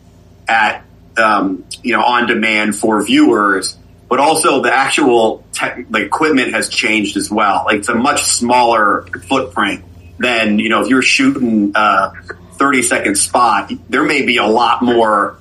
at, 0.46 0.84
um, 1.16 1.64
you 1.82 1.92
know, 1.94 2.02
on 2.02 2.26
demand 2.26 2.76
for 2.76 3.02
viewers, 3.02 3.76
but 4.08 4.20
also 4.20 4.62
the 4.62 4.72
actual 4.72 5.44
tech, 5.52 5.86
the 5.90 6.00
equipment 6.00 6.54
has 6.54 6.68
changed 6.68 7.16
as 7.16 7.30
well. 7.30 7.64
Like 7.66 7.78
it's 7.78 7.88
a 7.88 7.94
much 7.94 8.24
smaller 8.24 9.02
footprint 9.28 9.84
than, 10.18 10.58
you 10.58 10.68
know, 10.68 10.82
if 10.82 10.88
you're 10.88 11.02
shooting 11.02 11.72
a 11.74 12.12
30 12.54 12.82
second 12.82 13.16
spot, 13.16 13.70
there 13.88 14.02
may 14.02 14.22
be 14.22 14.38
a 14.38 14.46
lot 14.46 14.82
more 14.82 15.36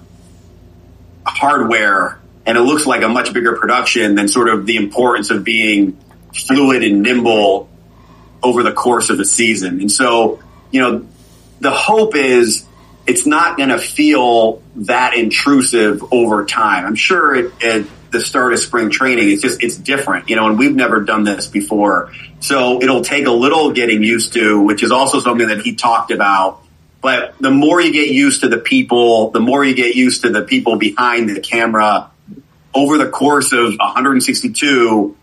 hardware 1.25 2.19
and 2.45 2.57
it 2.57 2.61
looks 2.61 2.85
like 2.85 3.03
a 3.03 3.09
much 3.09 3.33
bigger 3.33 3.57
production 3.57 4.15
than 4.15 4.27
sort 4.27 4.49
of 4.49 4.65
the 4.65 4.77
importance 4.77 5.29
of 5.31 5.43
being 5.43 5.97
fluid 6.33 6.83
and 6.83 7.01
nimble 7.01 7.69
over 8.43 8.63
the 8.63 8.71
course 8.71 9.09
of 9.09 9.19
a 9.19 9.25
season. 9.25 9.81
And 9.81 9.91
so, 9.91 10.41
you 10.71 10.81
know, 10.81 11.07
the 11.59 11.71
hope 11.71 12.15
is 12.15 12.65
it's 13.05 13.25
not 13.25 13.57
going 13.57 13.69
to 13.69 13.79
feel 13.79 14.61
that 14.75 15.15
intrusive 15.15 16.03
over 16.13 16.45
time. 16.45 16.85
I'm 16.85 16.95
sure 16.95 17.35
it, 17.35 17.53
it 17.59 17.87
the 18.11 18.19
start 18.19 18.53
of 18.53 18.59
spring 18.59 18.89
training. 18.89 19.29
It's 19.29 19.41
just, 19.41 19.63
it's 19.63 19.75
different, 19.75 20.29
you 20.29 20.35
know, 20.35 20.47
and 20.47 20.57
we've 20.57 20.75
never 20.75 21.01
done 21.01 21.23
this 21.23 21.47
before. 21.47 22.11
So 22.39 22.81
it'll 22.81 23.03
take 23.03 23.25
a 23.25 23.31
little 23.31 23.71
getting 23.71 24.03
used 24.03 24.33
to, 24.33 24.61
which 24.61 24.83
is 24.83 24.91
also 24.91 25.19
something 25.19 25.47
that 25.47 25.61
he 25.61 25.75
talked 25.75 26.11
about. 26.11 26.61
But 27.01 27.35
the 27.39 27.51
more 27.51 27.79
you 27.79 27.93
get 27.93 28.09
used 28.09 28.41
to 28.41 28.49
the 28.49 28.57
people, 28.57 29.31
the 29.31 29.39
more 29.39 29.63
you 29.63 29.75
get 29.75 29.95
used 29.95 30.23
to 30.23 30.29
the 30.29 30.41
people 30.41 30.77
behind 30.77 31.29
the 31.29 31.39
camera 31.39 32.09
over 32.73 32.97
the 32.97 33.09
course 33.09 33.53
of 33.53 33.75
162, 33.77 35.15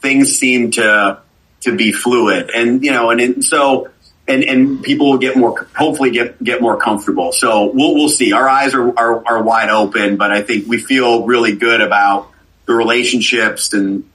things 0.00 0.38
seem 0.38 0.72
to, 0.72 1.20
to 1.62 1.76
be 1.76 1.92
fluid 1.92 2.50
and, 2.50 2.84
you 2.84 2.90
know, 2.90 3.10
and, 3.10 3.20
and 3.20 3.44
so, 3.44 3.88
and, 4.28 4.44
and 4.44 4.82
people 4.82 5.10
will 5.10 5.18
get 5.18 5.36
more, 5.36 5.66
hopefully 5.76 6.10
get, 6.10 6.42
get 6.42 6.60
more 6.60 6.76
comfortable. 6.76 7.32
So 7.32 7.72
we'll, 7.72 7.94
we'll 7.94 8.08
see. 8.08 8.32
Our 8.32 8.48
eyes 8.48 8.74
are, 8.74 8.98
are, 8.98 9.26
are 9.26 9.42
wide 9.42 9.68
open, 9.68 10.16
but 10.16 10.30
I 10.30 10.42
think 10.42 10.68
we 10.68 10.78
feel 10.78 11.24
really 11.26 11.56
good 11.56 11.80
about 11.80 12.31
the 12.66 12.74
relationships 12.74 13.72
and 13.72 14.08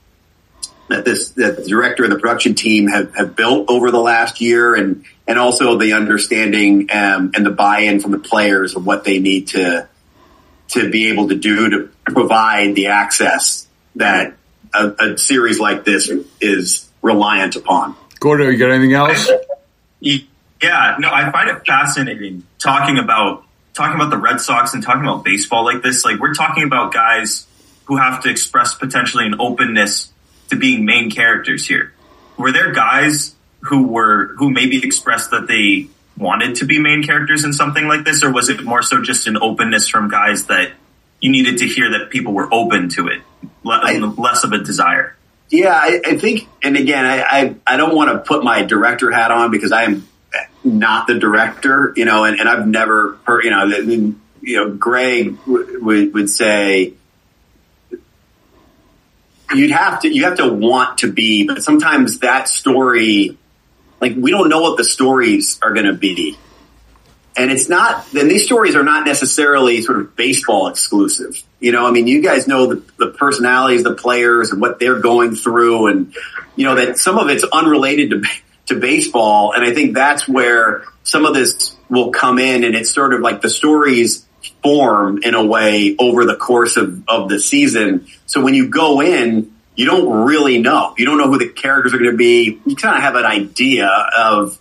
that 0.89 1.03
this 1.03 1.31
that 1.31 1.57
the 1.57 1.67
director 1.67 2.03
and 2.03 2.11
the 2.11 2.19
production 2.19 2.55
team 2.55 2.87
have, 2.87 3.13
have 3.15 3.35
built 3.35 3.69
over 3.69 3.91
the 3.91 3.99
last 3.99 4.41
year 4.41 4.75
and 4.75 5.03
and 5.27 5.37
also 5.37 5.77
the 5.77 5.93
understanding 5.93 6.89
um, 6.91 7.31
and 7.35 7.45
the 7.45 7.51
buy-in 7.51 7.99
from 7.99 8.11
the 8.11 8.19
players 8.19 8.75
of 8.75 8.85
what 8.85 9.03
they 9.03 9.19
need 9.19 9.47
to 9.47 9.87
to 10.69 10.89
be 10.89 11.09
able 11.09 11.29
to 11.29 11.35
do 11.35 11.69
to 11.69 11.89
provide 12.05 12.75
the 12.75 12.87
access 12.87 13.67
that 13.95 14.33
a, 14.73 14.89
a 14.99 15.17
series 15.17 15.59
like 15.59 15.85
this 15.85 16.09
is 16.41 16.89
reliant 17.01 17.55
upon. 17.55 17.95
Gordo, 18.19 18.49
you 18.49 18.57
got 18.57 18.71
anything 18.71 18.93
else? 18.93 19.29
Yeah, 19.99 20.97
no, 20.99 21.09
I 21.11 21.31
find 21.31 21.49
it 21.49 21.65
fascinating 21.65 22.43
talking 22.59 22.97
about 22.97 23.43
talking 23.73 23.95
about 23.95 24.09
the 24.09 24.17
Red 24.17 24.41
Sox 24.41 24.73
and 24.73 24.83
talking 24.83 25.03
about 25.03 25.23
baseball 25.23 25.63
like 25.63 25.83
this. 25.83 26.03
Like 26.03 26.19
we're 26.19 26.33
talking 26.33 26.63
about 26.63 26.93
guys 26.93 27.46
who 27.87 27.97
have 27.97 28.21
to 28.23 28.29
express 28.29 28.73
potentially 28.73 29.25
an 29.25 29.35
openness 29.39 30.11
to 30.49 30.55
being 30.55 30.85
main 30.85 31.09
characters 31.09 31.65
here. 31.67 31.93
Were 32.37 32.51
there 32.51 32.71
guys 32.71 33.35
who 33.61 33.87
were 33.87 34.35
who 34.37 34.51
maybe 34.51 34.83
expressed 34.83 35.31
that 35.31 35.47
they 35.47 35.87
wanted 36.17 36.55
to 36.55 36.65
be 36.65 36.79
main 36.79 37.03
characters 37.03 37.43
in 37.43 37.53
something 37.53 37.87
like 37.87 38.03
this, 38.03 38.23
or 38.23 38.31
was 38.31 38.49
it 38.49 38.63
more 38.63 38.81
so 38.81 39.01
just 39.01 39.27
an 39.27 39.37
openness 39.41 39.87
from 39.87 40.09
guys 40.09 40.45
that 40.47 40.71
you 41.21 41.31
needed 41.31 41.59
to 41.59 41.67
hear 41.67 41.91
that 41.91 42.09
people 42.09 42.33
were 42.33 42.51
open 42.53 42.89
to 42.89 43.07
it, 43.07 43.21
less 43.63 44.43
of 44.43 44.51
a 44.51 44.59
desire? 44.59 45.15
Yeah, 45.49 45.73
I, 45.73 46.01
I 46.05 46.17
think, 46.17 46.47
and 46.61 46.75
again, 46.75 47.05
I, 47.05 47.21
I, 47.21 47.55
I 47.65 47.77
don't 47.77 47.95
want 47.95 48.11
to 48.11 48.19
put 48.19 48.43
my 48.43 48.63
director 48.63 49.11
hat 49.11 49.31
on 49.31 49.49
because 49.49 49.71
I 49.71 49.83
am 49.83 50.07
not 50.63 51.07
the 51.07 51.17
director, 51.19 51.93
you 51.95 52.05
know, 52.05 52.25
and, 52.25 52.39
and 52.39 52.49
I've 52.49 52.67
never 52.67 53.17
heard, 53.25 53.45
you 53.45 53.51
know, 53.51 53.65
you 54.41 54.55
know, 54.57 54.69
Greg 54.71 55.37
w- 55.45 55.83
would, 55.83 56.13
would 56.13 56.29
say, 56.29 56.93
you'd 59.53 59.71
have 59.71 60.01
to, 60.01 60.09
you 60.09 60.25
have 60.25 60.37
to 60.37 60.51
want 60.51 60.99
to 60.99 61.11
be, 61.11 61.47
but 61.47 61.63
sometimes 61.63 62.19
that 62.19 62.49
story, 62.49 63.37
like 64.01 64.15
we 64.15 64.31
don't 64.31 64.49
know 64.49 64.61
what 64.61 64.77
the 64.77 64.83
stories 64.83 65.59
are 65.61 65.73
going 65.73 65.85
to 65.85 65.93
be. 65.93 66.37
And 67.35 67.51
it's 67.51 67.69
not, 67.69 68.11
then 68.11 68.27
these 68.27 68.45
stories 68.45 68.75
are 68.75 68.83
not 68.83 69.05
necessarily 69.05 69.81
sort 69.83 69.99
of 69.99 70.15
baseball 70.15 70.67
exclusive. 70.67 71.41
You 71.59 71.71
know, 71.71 71.85
I 71.85 71.91
mean, 71.91 72.07
you 72.07 72.21
guys 72.21 72.47
know 72.47 72.65
the, 72.65 72.83
the 72.97 73.09
personalities, 73.11 73.83
the 73.83 73.93
players 73.93 74.51
and 74.51 74.59
what 74.59 74.79
they're 74.79 74.99
going 74.99 75.35
through 75.35 75.87
and, 75.87 76.15
you 76.55 76.65
know, 76.65 76.75
that 76.75 76.97
some 76.97 77.19
of 77.19 77.29
it's 77.29 77.43
unrelated 77.43 78.09
to, 78.09 78.23
to 78.67 78.79
baseball. 78.79 79.53
And 79.53 79.63
I 79.63 79.73
think 79.73 79.93
that's 79.93 80.27
where 80.27 80.85
some 81.03 81.25
of 81.25 81.35
this 81.35 81.75
will 81.89 82.09
come 82.09 82.39
in 82.39 82.63
and 82.63 82.75
it's 82.75 82.91
sort 82.91 83.13
of 83.13 83.21
like 83.21 83.41
the 83.41 83.49
stories 83.49 84.25
form 84.63 85.19
in 85.23 85.33
a 85.33 85.45
way 85.45 85.95
over 85.99 86.25
the 86.25 86.35
course 86.35 86.77
of, 86.77 87.03
of 87.07 87.29
the 87.29 87.39
season. 87.39 88.07
So 88.25 88.41
when 88.41 88.53
you 88.53 88.69
go 88.69 89.01
in, 89.01 89.53
you 89.75 89.85
don't 89.85 90.25
really 90.25 90.57
know. 90.59 90.95
You 90.97 91.05
don't 91.05 91.17
know 91.17 91.27
who 91.27 91.37
the 91.37 91.49
characters 91.49 91.93
are 91.93 91.99
going 91.99 92.11
to 92.11 92.17
be. 92.17 92.59
You 92.65 92.75
kind 92.75 92.97
of 92.97 93.03
have 93.03 93.15
an 93.15 93.25
idea 93.25 93.87
of 93.87 94.59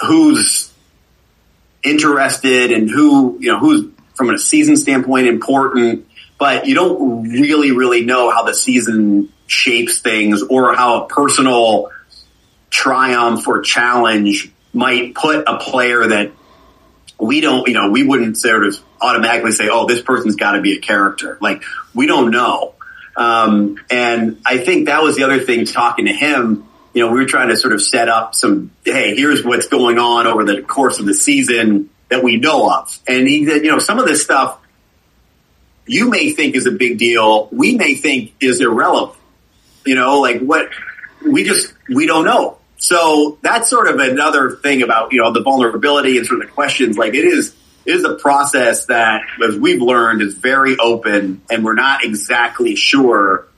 who's 0.00 0.72
interested 1.82 2.72
and 2.72 2.90
who, 2.90 3.38
you 3.40 3.52
know, 3.52 3.58
who's 3.58 3.90
from 4.14 4.30
a 4.30 4.38
season 4.38 4.76
standpoint 4.76 5.26
important, 5.26 6.06
but 6.38 6.66
you 6.66 6.74
don't 6.74 7.30
really, 7.30 7.72
really 7.72 8.04
know 8.04 8.30
how 8.30 8.42
the 8.44 8.54
season 8.54 9.32
shapes 9.46 10.00
things 10.00 10.42
or 10.42 10.74
how 10.74 11.04
a 11.04 11.08
personal 11.08 11.90
triumph 12.70 13.46
or 13.46 13.60
challenge 13.60 14.50
might 14.72 15.14
put 15.14 15.44
a 15.46 15.58
player 15.58 16.08
that 16.08 16.32
we 17.18 17.40
don't, 17.40 17.66
you 17.68 17.74
know, 17.74 17.90
we 17.90 18.02
wouldn't 18.02 18.36
sort 18.36 18.66
of 18.66 18.76
automatically 19.00 19.52
say, 19.52 19.68
oh, 19.70 19.86
this 19.86 20.02
person's 20.02 20.36
got 20.36 20.52
to 20.52 20.60
be 20.60 20.76
a 20.76 20.80
character. 20.80 21.38
Like, 21.40 21.62
we 21.94 22.06
don't 22.06 22.30
know. 22.30 22.74
Um, 23.16 23.78
and 23.90 24.40
I 24.44 24.58
think 24.58 24.86
that 24.86 25.02
was 25.02 25.16
the 25.16 25.24
other 25.24 25.40
thing 25.40 25.64
talking 25.64 26.06
to 26.06 26.12
him. 26.12 26.66
You 26.92 27.04
know, 27.04 27.12
we 27.12 27.20
were 27.20 27.26
trying 27.26 27.48
to 27.48 27.56
sort 27.56 27.72
of 27.72 27.82
set 27.82 28.08
up 28.08 28.34
some, 28.34 28.72
hey, 28.84 29.14
here's 29.16 29.44
what's 29.44 29.68
going 29.68 29.98
on 29.98 30.26
over 30.26 30.44
the 30.44 30.62
course 30.62 30.98
of 30.98 31.06
the 31.06 31.14
season 31.14 31.90
that 32.08 32.22
we 32.22 32.36
know 32.36 32.70
of. 32.70 32.98
And 33.06 33.26
he 33.26 33.46
said, 33.46 33.64
you 33.64 33.70
know, 33.70 33.78
some 33.78 33.98
of 33.98 34.06
this 34.06 34.22
stuff 34.22 34.58
you 35.86 36.08
may 36.08 36.32
think 36.32 36.56
is 36.56 36.66
a 36.66 36.70
big 36.70 36.98
deal. 36.98 37.48
We 37.52 37.76
may 37.76 37.94
think 37.94 38.34
is 38.40 38.60
irrelevant. 38.60 39.18
You 39.84 39.94
know, 39.94 40.20
like 40.20 40.40
what 40.40 40.70
we 41.24 41.44
just, 41.44 41.72
we 41.88 42.06
don't 42.06 42.24
know. 42.24 42.58
So 42.84 43.38
that's 43.40 43.70
sort 43.70 43.88
of 43.88 43.98
another 43.98 44.50
thing 44.50 44.82
about, 44.82 45.10
you 45.10 45.22
know, 45.22 45.32
the 45.32 45.40
vulnerability 45.40 46.18
and 46.18 46.26
sort 46.26 46.42
of 46.42 46.48
the 46.48 46.52
questions. 46.52 46.98
Like 46.98 47.14
it 47.14 47.24
is, 47.24 47.56
it 47.86 47.96
is 47.96 48.04
a 48.04 48.16
process 48.16 48.84
that, 48.86 49.22
as 49.42 49.56
we've 49.56 49.80
learned, 49.80 50.20
is 50.20 50.34
very 50.34 50.76
open 50.78 51.40
and 51.50 51.64
we're 51.64 51.72
not 51.72 52.04
exactly 52.04 52.76
sure 52.76 53.48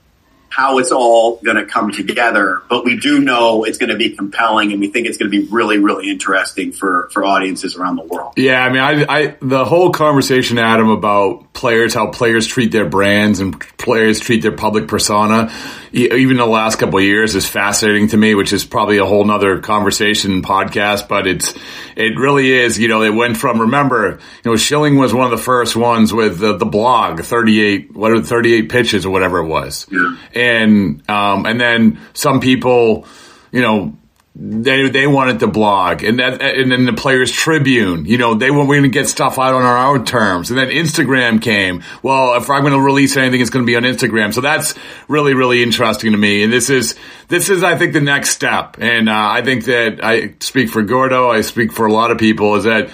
how 0.49 0.79
it's 0.79 0.91
all 0.91 1.37
going 1.43 1.57
to 1.57 1.65
come 1.65 1.91
together, 1.91 2.61
but 2.69 2.85
we 2.85 2.97
do 2.97 3.19
know 3.19 3.63
it's 3.63 3.77
going 3.77 3.89
to 3.89 3.95
be 3.95 4.11
compelling 4.11 4.71
and 4.71 4.79
we 4.79 4.89
think 4.89 5.07
it's 5.07 5.17
going 5.17 5.31
to 5.31 5.41
be 5.41 5.47
really, 5.49 5.77
really 5.77 6.09
interesting 6.09 6.71
for, 6.71 7.09
for 7.11 7.23
audiences 7.23 7.75
around 7.75 7.97
the 7.97 8.03
world. 8.03 8.33
Yeah. 8.37 8.63
I 8.63 8.69
mean, 8.69 8.79
I, 8.79 9.05
I, 9.07 9.37
the 9.41 9.65
whole 9.65 9.91
conversation, 9.91 10.57
Adam, 10.57 10.89
about 10.89 11.53
players, 11.53 11.93
how 11.93 12.07
players 12.07 12.47
treat 12.47 12.71
their 12.71 12.87
brands 12.87 13.39
and 13.39 13.59
players 13.77 14.19
treat 14.19 14.41
their 14.41 14.51
public 14.51 14.87
persona, 14.87 15.51
even 15.91 16.37
the 16.37 16.45
last 16.45 16.77
couple 16.77 16.99
of 16.99 17.05
years 17.05 17.35
is 17.35 17.47
fascinating 17.47 18.07
to 18.09 18.17
me, 18.17 18.35
which 18.35 18.53
is 18.53 18.63
probably 18.63 18.97
a 18.97 19.05
whole 19.05 19.25
nother 19.25 19.59
conversation 19.59 20.41
podcast, 20.41 21.07
but 21.07 21.27
it's, 21.27 21.53
it 21.95 22.17
really 22.17 22.51
is, 22.51 22.77
you 22.77 22.87
know, 22.87 23.01
it 23.01 23.09
went 23.09 23.37
from, 23.37 23.61
remember, 23.61 24.19
you 24.43 24.51
know, 24.51 24.55
Schilling 24.55 24.97
was 24.97 25.13
one 25.13 25.25
of 25.25 25.31
the 25.31 25.43
first 25.43 25.75
ones 25.75 26.13
with 26.13 26.39
the, 26.39 26.57
the 26.57 26.65
blog, 26.65 27.21
38, 27.21 27.95
what 27.95 28.11
are 28.11 28.21
38 28.21 28.69
pitches 28.69 29.05
or 29.05 29.09
whatever 29.09 29.39
it 29.39 29.47
was. 29.47 29.87
Yeah. 29.91 30.17
And, 30.37 31.09
um, 31.09 31.45
and 31.45 31.59
then 31.59 31.99
some 32.13 32.39
people, 32.39 33.05
you 33.51 33.61
know, 33.61 33.97
they 34.39 34.87
they 34.89 35.07
wanted 35.07 35.39
to 35.39 35.47
blog, 35.47 36.03
and 36.03 36.19
that 36.19 36.41
and 36.41 36.71
then 36.71 36.85
the 36.85 36.93
Players 36.93 37.31
Tribune, 37.31 38.05
you 38.05 38.19
know, 38.19 38.35
they 38.35 38.51
were 38.51 38.65
going 38.65 38.83
to 38.83 38.89
get 38.89 39.07
stuff 39.07 39.39
out 39.39 39.55
on 39.55 39.63
our 39.63 39.95
own 39.95 40.05
terms, 40.05 40.51
and 40.51 40.59
then 40.59 40.69
Instagram 40.69 41.41
came. 41.41 41.81
Well, 42.03 42.35
if 42.35 42.47
I'm 42.49 42.61
going 42.61 42.73
to 42.73 42.79
release 42.79 43.17
anything, 43.17 43.41
it's 43.41 43.49
going 43.49 43.65
to 43.65 43.67
be 43.67 43.75
on 43.75 43.81
Instagram. 43.81 44.33
So 44.33 44.41
that's 44.41 44.75
really 45.07 45.33
really 45.33 45.63
interesting 45.63 46.11
to 46.11 46.17
me, 46.17 46.43
and 46.43 46.53
this 46.53 46.69
is 46.69 46.93
this 47.29 47.49
is 47.49 47.63
I 47.63 47.77
think 47.77 47.93
the 47.93 48.01
next 48.01 48.29
step, 48.29 48.77
and 48.79 49.09
uh, 49.09 49.13
I 49.13 49.41
think 49.41 49.65
that 49.65 50.03
I 50.03 50.35
speak 50.39 50.69
for 50.69 50.83
Gordo, 50.83 51.31
I 51.31 51.41
speak 51.41 51.71
for 51.71 51.87
a 51.87 51.91
lot 51.91 52.11
of 52.11 52.19
people, 52.19 52.55
is 52.55 52.65
that 52.65 52.91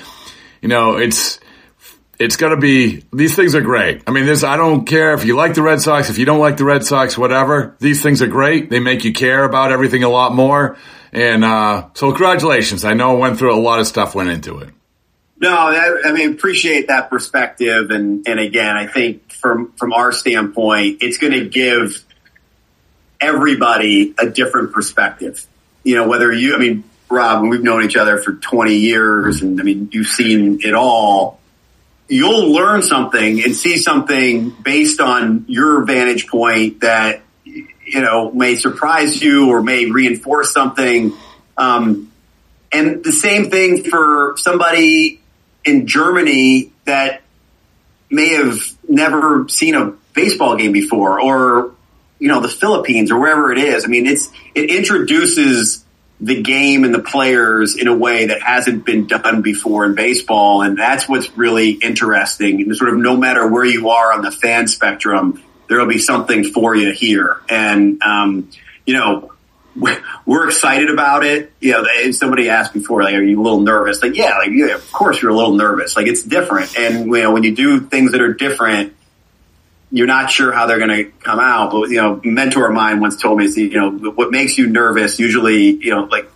you 0.62 0.70
know 0.70 0.96
it's 0.96 1.40
it's 2.24 2.38
going 2.38 2.52
to 2.52 2.58
be 2.58 3.04
these 3.12 3.36
things 3.36 3.54
are 3.54 3.62
great. 3.62 4.04
I 4.08 4.12
mean, 4.12 4.26
this 4.26 4.44
I 4.44 4.56
don't 4.56 4.86
care 4.86 5.14
if 5.14 5.26
you 5.26 5.36
like 5.36 5.54
the 5.56 5.62
Red 5.62 5.82
Sox, 5.82 6.10
if 6.10 6.18
you 6.18 6.26
don't 6.26 6.40
like 6.40 6.58
the 6.58 6.64
Red 6.64 6.86
Sox, 6.86 7.18
whatever. 7.18 7.76
These 7.80 8.02
things 8.02 8.22
are 8.22 8.28
great. 8.28 8.70
They 8.70 8.80
make 8.80 9.04
you 9.04 9.12
care 9.12 9.44
about 9.44 9.72
everything 9.72 10.04
a 10.04 10.10
lot 10.10 10.34
more. 10.34 10.78
And 11.12 11.44
uh, 11.44 11.90
so, 11.94 12.10
congratulations. 12.12 12.86
I 12.86 12.94
know 12.94 13.16
I 13.16 13.20
went 13.20 13.38
through 13.38 13.54
a 13.54 13.60
lot 13.60 13.80
of 13.80 13.88
stuff 13.88 14.16
went 14.16 14.30
into 14.30 14.60
it. 14.60 14.70
No, 15.40 15.54
I, 15.54 16.02
I 16.06 16.12
mean 16.14 16.32
appreciate 16.32 16.88
that 16.88 17.10
perspective, 17.10 17.92
and 17.92 18.26
and 18.28 18.40
again, 18.40 18.78
I 18.78 18.88
think 18.88 19.32
from 19.34 19.74
from 19.74 19.92
our 19.92 20.12
standpoint, 20.14 21.00
it's 21.02 21.18
going 21.18 21.34
to 21.34 21.50
give 21.50 22.04
everybody 23.20 24.14
a 24.18 24.30
different 24.30 24.72
perspective. 24.72 25.46
You 25.84 25.96
know, 25.96 26.08
whether 26.08 26.32
you, 26.32 26.56
I 26.56 26.58
mean, 26.58 26.86
Rob, 27.10 27.44
we've 27.44 27.62
known 27.62 27.84
each 27.84 27.98
other 27.98 28.18
for 28.18 28.34
20 28.34 28.76
years 28.76 29.42
and 29.42 29.60
I 29.60 29.64
mean, 29.64 29.90
you've 29.92 30.08
seen 30.08 30.60
it 30.64 30.74
all. 30.74 31.40
You'll 32.08 32.52
learn 32.52 32.82
something 32.82 33.44
and 33.44 33.56
see 33.56 33.78
something 33.78 34.50
based 34.50 35.00
on 35.00 35.46
your 35.48 35.84
vantage 35.84 36.28
point 36.28 36.82
that, 36.82 37.22
you 37.46 38.02
know, 38.02 38.32
may 38.32 38.56
surprise 38.56 39.22
you 39.22 39.50
or 39.50 39.62
may 39.62 39.90
reinforce 39.90 40.52
something. 40.54 41.14
Um, 41.58 42.12
and 42.72 43.04
the 43.04 43.12
same 43.12 43.50
thing 43.50 43.84
for 43.84 44.36
somebody 44.38 45.22
in 45.64 45.88
Germany 45.88 46.72
that 46.86 47.22
may 48.10 48.30
have 48.36 48.60
never 48.88 49.48
seen 49.48 49.76
a 49.76 49.94
baseball 50.14 50.58
game 50.58 50.72
before 50.72 51.22
or, 51.22 51.74
you 52.20 52.28
know, 52.28 52.42
the 52.42 52.50
Philippines 52.50 53.12
or 53.12 53.20
wherever 53.20 53.52
it 53.52 53.58
is. 53.58 53.86
I 53.86 53.88
mean, 53.88 54.06
it's, 54.08 54.30
it 54.54 54.70
introduces 54.70 55.83
the 56.22 56.42
game 56.42 56.84
and 56.84 56.94
the 56.94 57.00
players 57.00 57.76
in 57.76 57.88
a 57.88 57.96
way 57.96 58.28
that 58.28 58.42
hasn't 58.42 58.86
been 58.86 59.08
done 59.08 59.42
before 59.42 59.86
in 59.86 59.96
baseball. 59.96 60.62
And 60.62 60.78
that's 60.78 61.08
what's 61.10 61.36
really 61.38 61.72
interesting. 61.72 62.62
And 62.62 62.76
sort 62.76 62.92
of 62.92 62.98
no 62.98 63.18
matter 63.18 63.48
where 63.48 63.66
you 63.66 63.90
are 63.90 64.14
on 64.14 64.22
the 64.22 64.32
fan 64.32 64.68
spectrum, 64.68 65.44
there'll 65.68 65.88
be 65.88 66.00
something 66.00 66.46
for 66.46 66.76
you 66.76 66.92
here. 66.92 67.42
And, 67.50 68.02
um, 68.02 68.50
you 68.86 68.94
know, 68.94 69.34
we're 70.26 70.48
excited 70.48 70.90
about 70.90 71.26
it. 71.26 71.52
You 71.60 71.72
know, 71.72 72.12
somebody 72.12 72.50
asked 72.50 72.74
before, 72.74 73.04
like, 73.04 73.16
are 73.16 73.24
you 73.24 73.42
a 73.42 73.44
little 73.44 73.62
nervous? 73.62 74.02
Like, 74.02 74.16
yeah, 74.16 74.38
like, 74.38 74.52
yeah, 74.52 74.76
of 74.76 74.92
course 74.92 75.22
you're 75.22 75.32
a 75.32 75.36
little 75.36 75.56
nervous. 75.56 75.96
Like, 75.96 76.08
it's 76.08 76.24
different. 76.24 76.78
And, 76.78 77.08
you 77.08 77.22
know, 77.24 77.32
when 77.32 77.44
you 77.44 77.56
do 77.56 77.82
things 77.82 78.12
that 78.12 78.22
are 78.22 78.34
different, 78.34 78.96
you're 79.94 80.08
not 80.08 80.32
sure 80.32 80.52
how 80.52 80.66
they're 80.66 80.80
going 80.80 80.90
to 80.90 81.04
come 81.20 81.40
out. 81.40 81.72
But, 81.72 81.92
you 81.92 82.02
know, 82.02 82.20
mentor 82.24 82.68
of 82.68 82.74
mine 82.74 83.00
once 83.00 83.22
told 83.22 83.38
me, 83.38 83.48
see, 83.48 83.70
you 83.70 83.80
know, 83.80 83.92
what 83.92 84.32
makes 84.32 84.58
you 84.58 84.68
nervous 84.68 85.20
usually, 85.20 85.70
you 85.70 85.92
know, 85.92 86.06
like 86.06 86.28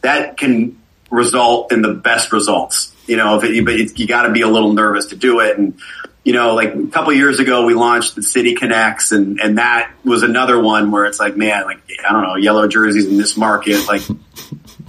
that 0.00 0.36
can 0.36 0.76
result 1.08 1.70
in 1.70 1.82
the 1.82 1.94
best 1.94 2.32
results. 2.32 2.92
You 3.06 3.16
know, 3.16 3.38
if 3.38 3.44
it, 3.44 3.64
but 3.64 3.74
it, 3.74 3.96
you 3.96 4.08
got 4.08 4.22
to 4.22 4.32
be 4.32 4.40
a 4.40 4.48
little 4.48 4.72
nervous 4.72 5.06
to 5.06 5.16
do 5.16 5.38
it. 5.38 5.56
And, 5.56 5.78
you 6.24 6.32
know, 6.32 6.54
like 6.54 6.74
a 6.74 6.86
couple 6.88 7.12
years 7.12 7.38
ago, 7.38 7.64
we 7.64 7.74
launched 7.74 8.16
the 8.16 8.22
City 8.22 8.54
Connects, 8.54 9.12
and 9.12 9.38
and 9.40 9.58
that 9.58 9.92
was 10.04 10.22
another 10.22 10.58
one 10.58 10.90
where 10.90 11.04
it's 11.04 11.20
like, 11.20 11.36
man, 11.36 11.64
like 11.64 11.80
I 12.08 12.12
don't 12.12 12.22
know, 12.22 12.36
yellow 12.36 12.66
jerseys 12.66 13.06
in 13.06 13.18
this 13.18 13.36
market, 13.36 13.86
like 13.86 14.00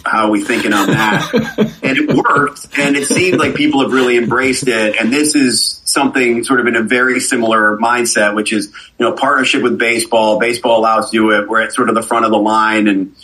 how 0.06 0.28
are 0.28 0.32
we 0.32 0.44
thinking 0.44 0.74
on 0.74 0.88
that? 0.88 1.32
and 1.84 1.98
it 1.98 2.14
worked, 2.14 2.68
and 2.78 2.96
it 2.96 3.08
seemed 3.08 3.40
like 3.40 3.56
people 3.56 3.82
have 3.82 3.92
really 3.92 4.18
embraced 4.18 4.68
it. 4.68 4.96
And 5.00 5.12
this 5.12 5.36
is 5.36 5.82
something 5.86 6.44
sort 6.44 6.60
of 6.60 6.68
in 6.68 6.76
a 6.76 6.84
very 6.84 7.20
similar 7.20 7.78
mindset, 7.78 8.36
which 8.36 8.54
is 8.54 8.68
you 8.68 9.06
know 9.06 9.14
partnership 9.14 9.64
with 9.64 9.78
baseball. 9.78 10.40
Baseball 10.40 10.80
allows 10.80 11.10
to 11.10 11.18
do 11.18 11.32
it. 11.32 11.50
We're 11.50 11.62
at 11.62 11.74
sort 11.74 11.90
of 11.90 11.96
the 11.96 12.04
front 12.04 12.26
of 12.26 12.32
the 12.32 12.38
line, 12.38 12.88
and 12.88 13.16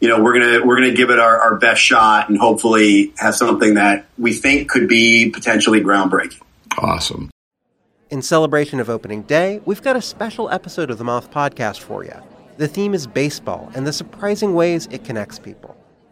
you 0.00 0.08
know 0.08 0.22
we're 0.22 0.34
gonna 0.34 0.66
we're 0.66 0.76
gonna 0.76 0.94
give 0.94 1.10
it 1.10 1.18
our, 1.18 1.40
our 1.40 1.56
best 1.56 1.80
shot, 1.80 2.28
and 2.28 2.38
hopefully 2.38 3.12
have 3.18 3.34
something 3.34 3.74
that 3.74 4.06
we 4.16 4.32
think 4.32 4.68
could 4.68 4.88
be 4.88 5.30
potentially 5.30 5.80
groundbreaking. 5.80 6.40
Awesome. 6.78 7.30
In 8.10 8.22
celebration 8.22 8.80
of 8.80 8.88
opening 8.88 9.22
day, 9.22 9.60
we've 9.66 9.82
got 9.82 9.94
a 9.94 10.00
special 10.00 10.48
episode 10.50 10.90
of 10.90 10.96
the 10.96 11.04
Moth 11.04 11.30
podcast 11.30 11.80
for 11.80 12.04
you. 12.04 12.14
The 12.56 12.66
theme 12.66 12.94
is 12.94 13.06
baseball 13.06 13.70
and 13.74 13.86
the 13.86 13.92
surprising 13.92 14.54
ways 14.54 14.88
it 14.90 15.04
connects 15.04 15.38
people. 15.38 15.77